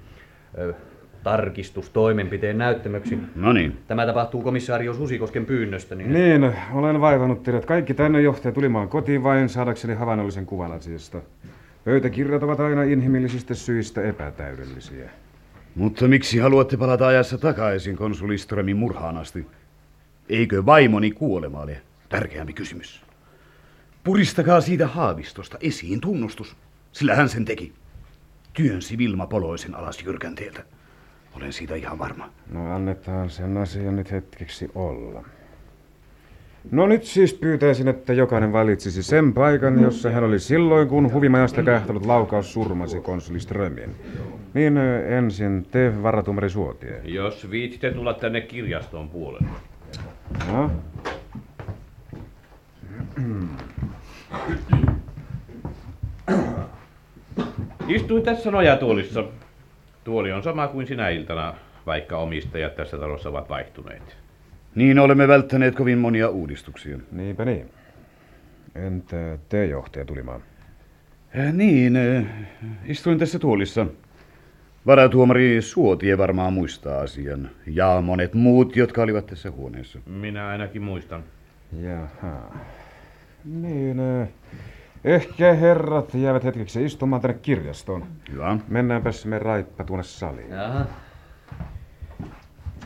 ö, 0.57 0.73
tarkistustoimenpiteen 1.23 2.57
näyttämöksi. 2.57 3.17
No 3.35 3.53
niin. 3.53 3.77
Tämä 3.87 4.05
tapahtuu 4.05 4.41
komissaario 4.41 4.93
Susikosken 4.93 5.45
pyynnöstä. 5.45 5.95
Niin... 5.95 6.13
Niin, 6.13 6.53
olen 6.73 7.01
vaivannut 7.01 7.43
teidät 7.43 7.65
kaikki 7.65 7.93
tänne 7.93 8.21
johtaja 8.21 8.51
Tulimaan 8.51 8.89
kotiin 8.89 9.23
vain 9.23 9.49
saadakseni 9.49 9.93
havainnollisen 9.93 10.45
kuvan 10.45 10.71
asiasta. 10.71 11.21
Pöytäkirjat 11.83 12.43
ovat 12.43 12.59
aina 12.59 12.83
inhimillisistä 12.83 13.53
syistä 13.53 14.01
epätäydellisiä. 14.01 15.09
Mutta 15.75 16.07
miksi 16.07 16.39
haluatte 16.39 16.77
palata 16.77 17.07
ajassa 17.07 17.37
takaisin 17.37 17.95
konsuli 17.95 18.37
Strömin 18.37 18.77
murhaan 18.77 19.17
asti? 19.17 19.45
Eikö 20.29 20.65
vaimoni 20.65 21.11
kuolema 21.11 21.61
ole 21.61 21.81
tärkeämpi 22.09 22.53
kysymys? 22.53 23.10
Puristakaa 24.03 24.61
siitä 24.61 24.87
haavistosta 24.87 25.57
esiin 25.61 26.01
tunnustus, 26.01 26.55
sillä 26.91 27.15
hän 27.15 27.29
sen 27.29 27.45
teki. 27.45 27.73
Työnsi 28.53 28.97
Vilma 28.97 29.27
Poloisen 29.27 29.75
alas 29.75 30.03
jyrkänteeltä. 30.03 30.63
Olen 31.33 31.53
siitä 31.53 31.75
ihan 31.75 31.99
varma. 31.99 32.29
No 32.51 32.75
annetaan 32.75 33.29
sen 33.29 33.57
asian 33.57 33.95
nyt 33.95 34.11
hetkeksi 34.11 34.71
olla. 34.75 35.23
No 36.71 36.87
nyt 36.87 37.03
siis 37.03 37.33
pyytäisin, 37.33 37.87
että 37.87 38.13
jokainen 38.13 38.53
valitsisi 38.53 39.03
sen 39.03 39.33
paikan, 39.33 39.81
jossa 39.81 40.09
hän 40.09 40.23
oli 40.23 40.39
silloin, 40.39 40.87
kun 40.87 41.13
huvimajasta 41.13 41.63
kähtänyt 41.63 42.05
laukaus 42.05 42.53
surmasi 42.53 42.99
konsuli 42.99 43.39
Strömin. 43.39 43.95
Niin 44.53 44.77
ensin 45.17 45.65
te, 45.71 46.03
varatumari 46.03 46.49
Suotie. 46.49 47.01
Jos 47.03 47.51
viitsitte 47.51 47.91
tulla 47.91 48.13
tänne 48.13 48.41
kirjaston 48.41 49.09
puolelle. 49.09 49.47
No, 50.51 50.71
Istuin 57.87 58.23
tässä 58.23 58.51
nojatuolissa. 58.51 59.23
Tuoli 60.03 60.31
on 60.31 60.43
sama 60.43 60.67
kuin 60.67 60.87
sinä 60.87 61.09
iltana, 61.09 61.53
vaikka 61.85 62.17
omistajat 62.17 62.75
tässä 62.75 62.97
talossa 62.97 63.29
ovat 63.29 63.49
vaihtuneet. 63.49 64.17
Niin 64.75 64.99
olemme 64.99 65.27
välttäneet 65.27 65.75
kovin 65.75 65.97
monia 65.97 66.29
uudistuksia. 66.29 66.97
niinpä 67.11 67.45
niin. 67.45 67.69
Entä 68.75 69.37
te, 69.49 69.65
johtaja 69.65 70.05
Tulimaan? 70.05 70.41
Äh, 71.39 71.53
niin, 71.53 71.95
äh, 71.95 72.25
istuin 72.85 73.19
tässä 73.19 73.39
tuolissa. 73.39 73.85
Varatuomari 74.85 75.61
Suotie 75.61 76.17
varmaan 76.17 76.53
muistaa 76.53 77.01
asian. 77.01 77.49
Ja 77.67 78.01
monet 78.01 78.33
muut, 78.33 78.75
jotka 78.75 79.01
olivat 79.01 79.25
tässä 79.25 79.51
huoneessa. 79.51 79.99
Minä 80.05 80.47
ainakin 80.47 80.81
muistan. 80.81 81.23
Jaha. 81.81 82.51
Niin, 83.45 83.99
eh, 83.99 84.29
ehkä 85.03 85.53
herrat 85.53 86.13
jäävät 86.13 86.43
hetkeksi 86.43 86.85
istumaan 86.85 87.21
tänne 87.21 87.37
kirjastoon. 87.41 88.05
Hyvä. 88.31 88.57
Mennäänpäs 88.67 89.25
me 89.25 89.39
raippa 89.39 89.83
tuonne 89.83 90.03
saliin. 90.03 90.49
Jaha. 90.49 90.85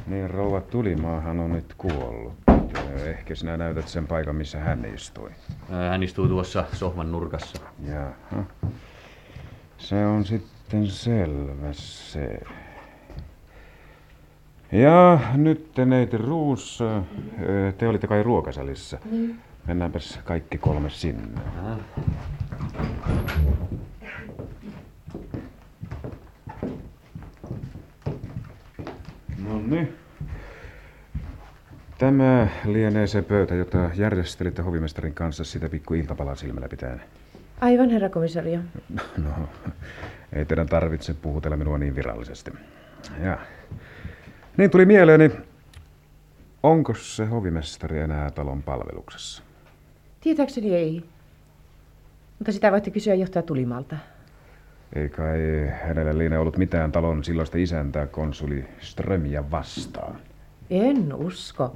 Niin, 0.07 0.29
rouva 0.29 0.61
Tulimaahan 0.61 1.39
on 1.39 1.51
nyt 1.51 1.73
kuollut. 1.77 2.33
Eh, 2.47 3.07
Ehkä 3.09 3.35
sinä 3.35 3.57
näytät 3.57 3.87
sen 3.87 4.07
paikan, 4.07 4.35
missä 4.35 4.59
hän 4.59 4.85
istui. 4.85 5.29
Hän 5.89 6.03
istuu 6.03 6.27
tuossa 6.27 6.65
sohvan 6.73 7.11
nurkassa. 7.11 7.61
Jaha. 7.89 8.43
Se 9.77 10.05
on 10.05 10.25
sitten 10.25 10.87
selvä 10.87 11.67
se. 11.71 12.39
Ja 14.71 15.19
nyt 15.35 15.71
te 15.73 15.85
neiti 15.85 16.17
Ruus, 16.17 16.79
eh, 16.81 17.73
te 17.73 17.87
olitte 17.87 18.07
kai 18.07 18.23
ruokasalissa. 18.23 18.97
Mennäänpäs 19.67 20.19
kaikki 20.23 20.57
kolme 20.57 20.89
sinne. 20.89 21.41
No 29.47 29.61
niin. 29.67 29.95
Tämä 31.97 32.47
lienee 32.65 33.07
se 33.07 33.21
pöytä, 33.21 33.55
jota 33.55 33.89
järjestelitte 33.95 34.61
hovimestarin 34.61 35.13
kanssa 35.13 35.43
sitä 35.43 35.69
pikku 35.69 35.93
iltapalaa 35.93 36.35
silmällä 36.35 36.69
pitäen. 36.69 37.01
Aivan, 37.61 37.89
herra 37.89 38.09
komisario. 38.09 38.59
No, 39.23 39.49
ei 40.33 40.45
teidän 40.45 40.67
tarvitse 40.67 41.13
puhutella 41.13 41.57
minua 41.57 41.77
niin 41.77 41.95
virallisesti. 41.95 42.51
Ja. 43.23 43.37
Niin 44.57 44.71
tuli 44.71 44.85
mieleeni, 44.85 45.31
onko 46.63 46.93
se 46.93 47.25
hovimestari 47.25 47.99
enää 47.99 48.31
talon 48.31 48.63
palveluksessa? 48.63 49.43
Tietääkseni 50.25 50.75
ei. 50.75 51.03
Mutta 52.39 52.51
sitä 52.51 52.71
voitte 52.71 52.91
kysyä 52.91 53.13
johtaja 53.13 53.43
Tulimalta. 53.43 53.95
Ei 54.95 55.09
kai 55.09 55.39
hänellä 55.83 56.17
liene 56.17 56.37
ollut 56.37 56.57
mitään 56.57 56.91
talon 56.91 57.23
silloista 57.23 57.57
isäntää 57.57 58.07
konsuli 58.07 58.65
Strömiä 58.79 59.51
vastaan. 59.51 60.19
En 60.69 61.13
usko. 61.13 61.75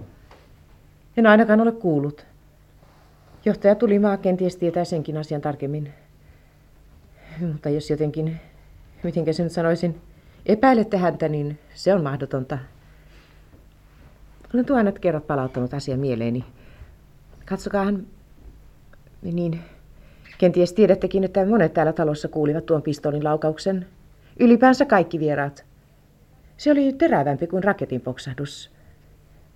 En 1.18 1.26
ainakaan 1.26 1.62
ole 1.62 1.72
kuullut. 1.72 2.26
Johtaja 3.46 3.76
Tulimaa 3.76 4.18
kenties 4.18 4.56
tietää 4.56 4.86
senkin 4.86 5.18
asian 5.18 5.42
tarkemmin. 5.42 5.94
Mutta 7.42 7.70
jos 7.70 7.90
jotenkin, 7.90 8.40
mitenkä 9.04 9.34
sen 9.34 9.50
sanoisin, 9.50 10.02
epäilette 10.46 10.98
häntä, 10.98 11.30
niin 11.30 11.60
se 11.74 11.94
on 11.94 12.04
mahdotonta. 12.04 12.58
Olen 14.54 14.66
tuhannet 14.66 15.00
kerrat 15.00 15.28
palauttanut 15.28 15.74
asian 15.74 16.00
mieleeni. 16.00 16.46
Katsokaahan, 17.46 18.06
niin 19.22 19.60
kenties 20.38 20.74
tiedättekin, 20.74 21.24
että 21.24 21.46
monet 21.46 21.74
täällä 21.74 21.94
talossa 21.94 22.28
kuulivat 22.28 22.66
tuon 22.66 22.82
pistoolin 22.82 23.24
laukauksen. 23.24 23.86
Ylipäänsä 24.40 24.86
kaikki 24.86 25.20
vieraat. 25.20 25.66
Se 26.58 26.72
oli 26.72 26.94
terävämpi 26.94 27.48
kuin 27.48 27.64
raketin 27.64 28.02
poksahdus. 28.02 28.72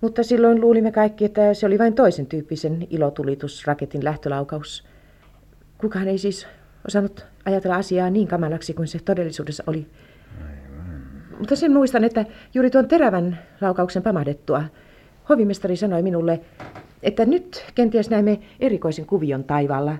Mutta 0.00 0.22
silloin 0.22 0.60
luulimme 0.60 0.92
kaikki, 0.92 1.24
että 1.24 1.54
se 1.54 1.66
oli 1.66 1.78
vain 1.78 1.94
toisen 1.94 2.26
tyyppisen 2.26 2.86
ilotulitusraketin 2.90 4.04
lähtölaukaus. 4.04 4.84
Kukaan 5.78 6.08
ei 6.08 6.18
siis 6.18 6.46
osannut 6.86 7.26
ajatella 7.44 7.76
asiaa 7.76 8.10
niin 8.10 8.28
kamalaksi 8.28 8.74
kuin 8.74 8.88
se 8.88 8.98
todellisuudessa 9.04 9.64
oli. 9.66 9.86
Mutta 11.38 11.56
sen 11.56 11.72
muistan, 11.72 12.04
että 12.04 12.24
juuri 12.54 12.70
tuon 12.70 12.88
terävän 12.88 13.38
laukauksen 13.60 14.02
pamahdettua 14.02 14.64
hovimestari 15.28 15.76
sanoi 15.76 16.02
minulle, 16.02 16.40
että 17.04 17.24
nyt 17.24 17.64
kenties 17.74 18.10
näemme 18.10 18.40
erikoisen 18.60 19.06
kuvion 19.06 19.44
taivaalla. 19.44 19.96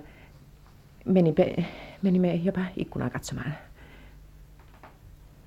Menimme, 1.05 1.55
menimme 2.01 2.33
jopa 2.33 2.61
ikkunaa 2.77 3.09
katsomaan. 3.09 3.53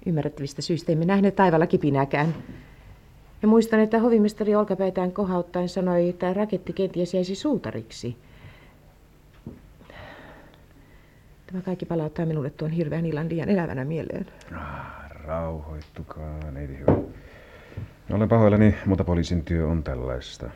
Ymmärrettävistä 0.07 0.63
syistä 0.63 0.93
emme 0.93 1.05
nähneet 1.05 1.37
taivaalla 1.37 1.67
kipinääkään. 1.67 2.35
Ja 3.43 3.49
muistan, 3.49 3.81
että 3.81 3.99
hovimestari 3.99 4.55
olkapäitään 4.55 5.13
kohauttaen 5.13 5.69
sanoi, 5.69 6.09
että 6.09 6.35
raketti 6.35 6.73
kenties 6.73 7.15
jäisi 7.15 7.35
suutariksi. 7.35 8.17
Tämä 11.47 11.63
kaikki 11.63 11.87
palauttaa 11.87 12.27
minulle 12.27 12.51
tuon 12.51 12.71
hirveän 12.71 13.07
illan 13.07 13.29
liian 13.29 13.49
elävänä 13.49 13.85
mieleen. 13.85 14.27
Ah, 14.55 15.11
rauhoittukaa, 15.27 16.51
neiti 16.51 16.79
hyvä. 16.79 16.93
Olen 18.11 18.29
pahoillani, 18.29 18.75
mutta 18.87 19.05
poliisin 19.05 19.45
työ 19.45 19.67
on 19.67 19.83
tällaista. 19.83 20.51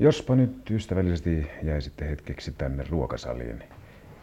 Jospa 0.00 0.36
nyt 0.36 0.70
ystävällisesti 0.70 1.46
jäisitte 1.62 2.10
hetkeksi 2.10 2.52
tänne 2.52 2.84
ruokasaliin. 2.90 3.62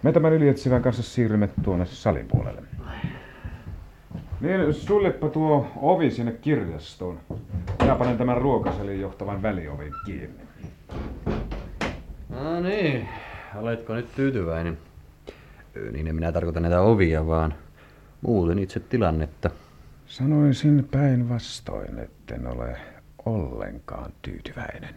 Me 0.03 0.11
tämän 0.11 0.33
ylietsivän 0.33 0.81
kanssa 0.81 1.03
siirrymme 1.03 1.49
tuonne 1.63 1.85
salin 1.85 2.27
puolelle. 2.27 2.61
Niin, 4.41 4.73
suljepa 4.73 5.29
tuo 5.29 5.67
ovi 5.75 6.11
sinne 6.11 6.31
kirjastoon. 6.31 7.19
Minä 7.81 7.95
panen 7.95 8.17
tämän 8.17 8.37
ruokasalin 8.37 9.01
johtavan 9.01 9.41
väliovin 9.41 9.93
kiinni. 10.05 10.43
No 12.29 12.59
niin, 12.59 13.07
oletko 13.55 13.93
nyt 13.93 14.15
tyytyväinen? 14.15 14.77
Niin 15.91 16.07
en 16.07 16.15
minä 16.15 16.31
tarkoita 16.31 16.59
näitä 16.59 16.81
ovia, 16.81 17.27
vaan 17.27 17.53
muuten 18.21 18.59
itse 18.59 18.79
tilannetta. 18.79 19.49
Sanoisin 20.05 20.87
päinvastoin, 20.91 21.99
etten 21.99 22.47
ole 22.47 22.77
ollenkaan 23.25 24.11
tyytyväinen. 24.21 24.95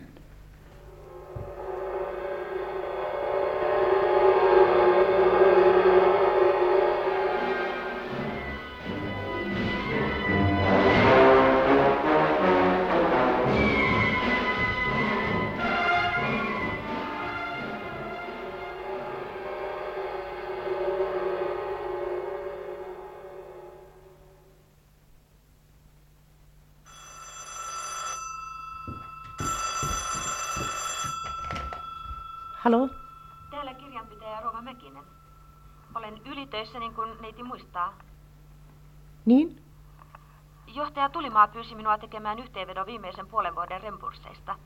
Tulimaa 41.12 41.49
pyysi 41.49 41.75
minua 41.75 41.99
tekemään 41.99 42.38
yhteenvedon 42.38 42.87
viimeisen 42.87 43.27
puolen 43.27 43.55
vuoden 43.55 43.83
rempursseista. 43.83 44.57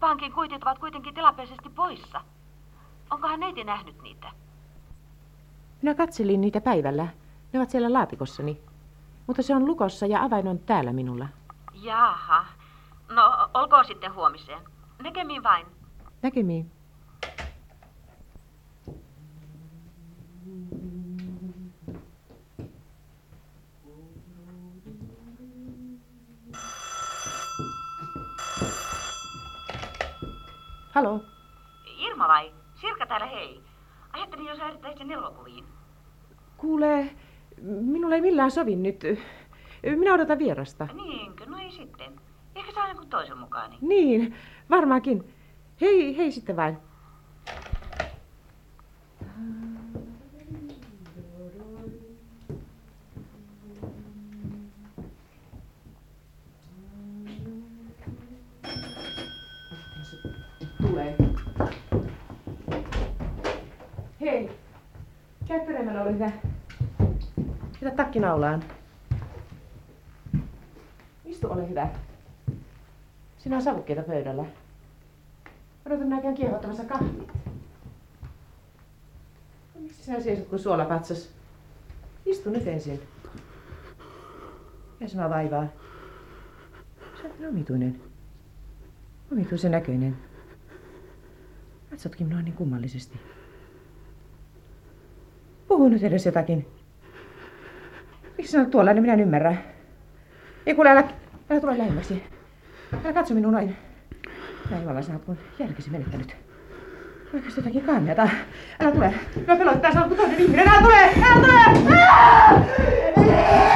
Pankin 0.00 0.32
kuitit 0.32 0.62
ovat 0.62 0.78
kuitenkin 0.78 1.14
tilapäisesti 1.14 1.68
poissa. 1.68 2.20
Onkohan 3.10 3.40
neiti 3.40 3.64
nähnyt 3.64 4.02
niitä? 4.02 4.32
Minä 5.82 5.94
katselin 5.94 6.40
niitä 6.40 6.60
päivällä. 6.60 7.06
Ne 7.52 7.58
ovat 7.58 7.70
siellä 7.70 7.92
laatikossani. 7.92 8.60
Mutta 9.26 9.42
se 9.42 9.54
on 9.56 9.66
lukossa 9.66 10.06
ja 10.06 10.22
avain 10.22 10.48
on 10.48 10.58
täällä 10.58 10.92
minulla. 10.92 11.28
Jaha. 11.74 12.44
No, 13.08 13.48
olkoon 13.54 13.84
sitten 13.84 14.14
huomiseen. 14.14 14.62
Näkemiin 15.02 15.42
vain. 15.42 15.66
Näkemiin. 16.22 16.70
Halo? 30.94 31.20
Irma 31.98 32.28
vai? 32.28 32.52
Sirka 32.74 33.06
täällä 33.06 33.26
hei. 33.26 33.62
Ajattelin, 34.12 34.46
jos 34.46 34.58
lähdettäisiin 34.58 35.10
elokuviin. 35.12 35.64
Kuule, 36.56 37.10
minulle 37.62 38.14
ei 38.14 38.20
millään 38.20 38.50
sovi 38.50 38.76
nyt. 38.76 39.02
Minä 39.96 40.14
odotan 40.14 40.38
vierasta. 40.38 40.88
Niinkö? 40.94 41.46
No 41.46 41.58
ei 41.58 41.70
sitten. 41.70 42.20
Ehkä 42.56 42.72
saa 42.72 42.88
jonkun 42.88 43.08
toisen 43.08 43.38
mukaan. 43.38 43.74
Niin, 43.80 44.34
varmaankin. 44.70 45.34
Hei, 45.80 46.16
hei 46.16 46.32
sitten 46.32 46.56
vain. 46.56 46.78
Hyvä. 66.22 66.32
Pidä 67.80 67.90
takki 67.90 68.20
naulaan. 68.20 68.62
Istu, 71.24 71.52
ole 71.52 71.68
hyvä. 71.68 71.88
Sinä 73.38 73.56
on 73.56 73.62
savukkeita 73.62 74.02
pöydällä. 74.02 74.44
Odotan 75.86 76.06
minä 76.06 76.22
käyn 76.22 76.34
kiehottamassa 76.34 76.84
kahvit. 76.84 77.18
No, 79.74 79.80
miksi 79.80 80.04
sinä 80.04 80.20
seisot 80.20 80.48
kuin 80.48 80.58
suolapatsas? 80.58 81.30
Istu 82.26 82.50
nyt 82.50 82.66
ensin. 82.66 83.00
Ja 85.00 85.08
sinua 85.08 85.30
vaivaa. 85.30 85.66
Sä 87.22 87.28
niin 87.38 87.48
omituinen. 87.48 88.00
Omituisen 89.32 89.70
näköinen. 89.70 90.16
Katsotkin 91.90 92.26
minua 92.26 92.42
niin 92.42 92.54
kummallisesti. 92.54 93.20
Puhu 95.82 95.90
nyt 95.90 96.02
edes 96.02 96.26
jotakin. 96.26 96.66
Miksi 98.36 98.50
sinä 98.50 98.60
olet 98.60 98.70
tuolla, 98.70 98.92
niin 98.92 99.02
minä 99.02 99.14
en 99.14 99.20
ymmärrä. 99.20 99.56
Ei 100.66 100.74
kuule, 100.74 100.90
älä, 100.90 101.04
älä 101.50 101.60
tule 101.60 101.78
lähemmäksi. 101.78 102.22
Älä 103.04 103.12
katso 103.12 103.34
minua 103.34 103.52
noin. 103.52 103.76
Mä 104.70 104.78
Jumala, 104.78 105.02
sinä 105.02 105.18
olet 105.28 105.38
järkesi 105.58 105.90
menettänyt. 105.90 106.36
Vaikka 107.32 107.50
jotakin 107.56 107.82
kanneta. 107.82 108.28
Älä 108.80 108.90
tule. 108.90 109.14
Minua 109.36 109.56
pelottaa, 109.56 109.90
sinä 109.90 110.04
olet 110.04 110.16
toinen 110.16 110.40
ihminen. 110.40 110.68
Älä 110.68 110.82
tule! 110.82 110.98
Älä 111.22 111.74
tule! 111.74 111.96
Ää! 113.16 113.71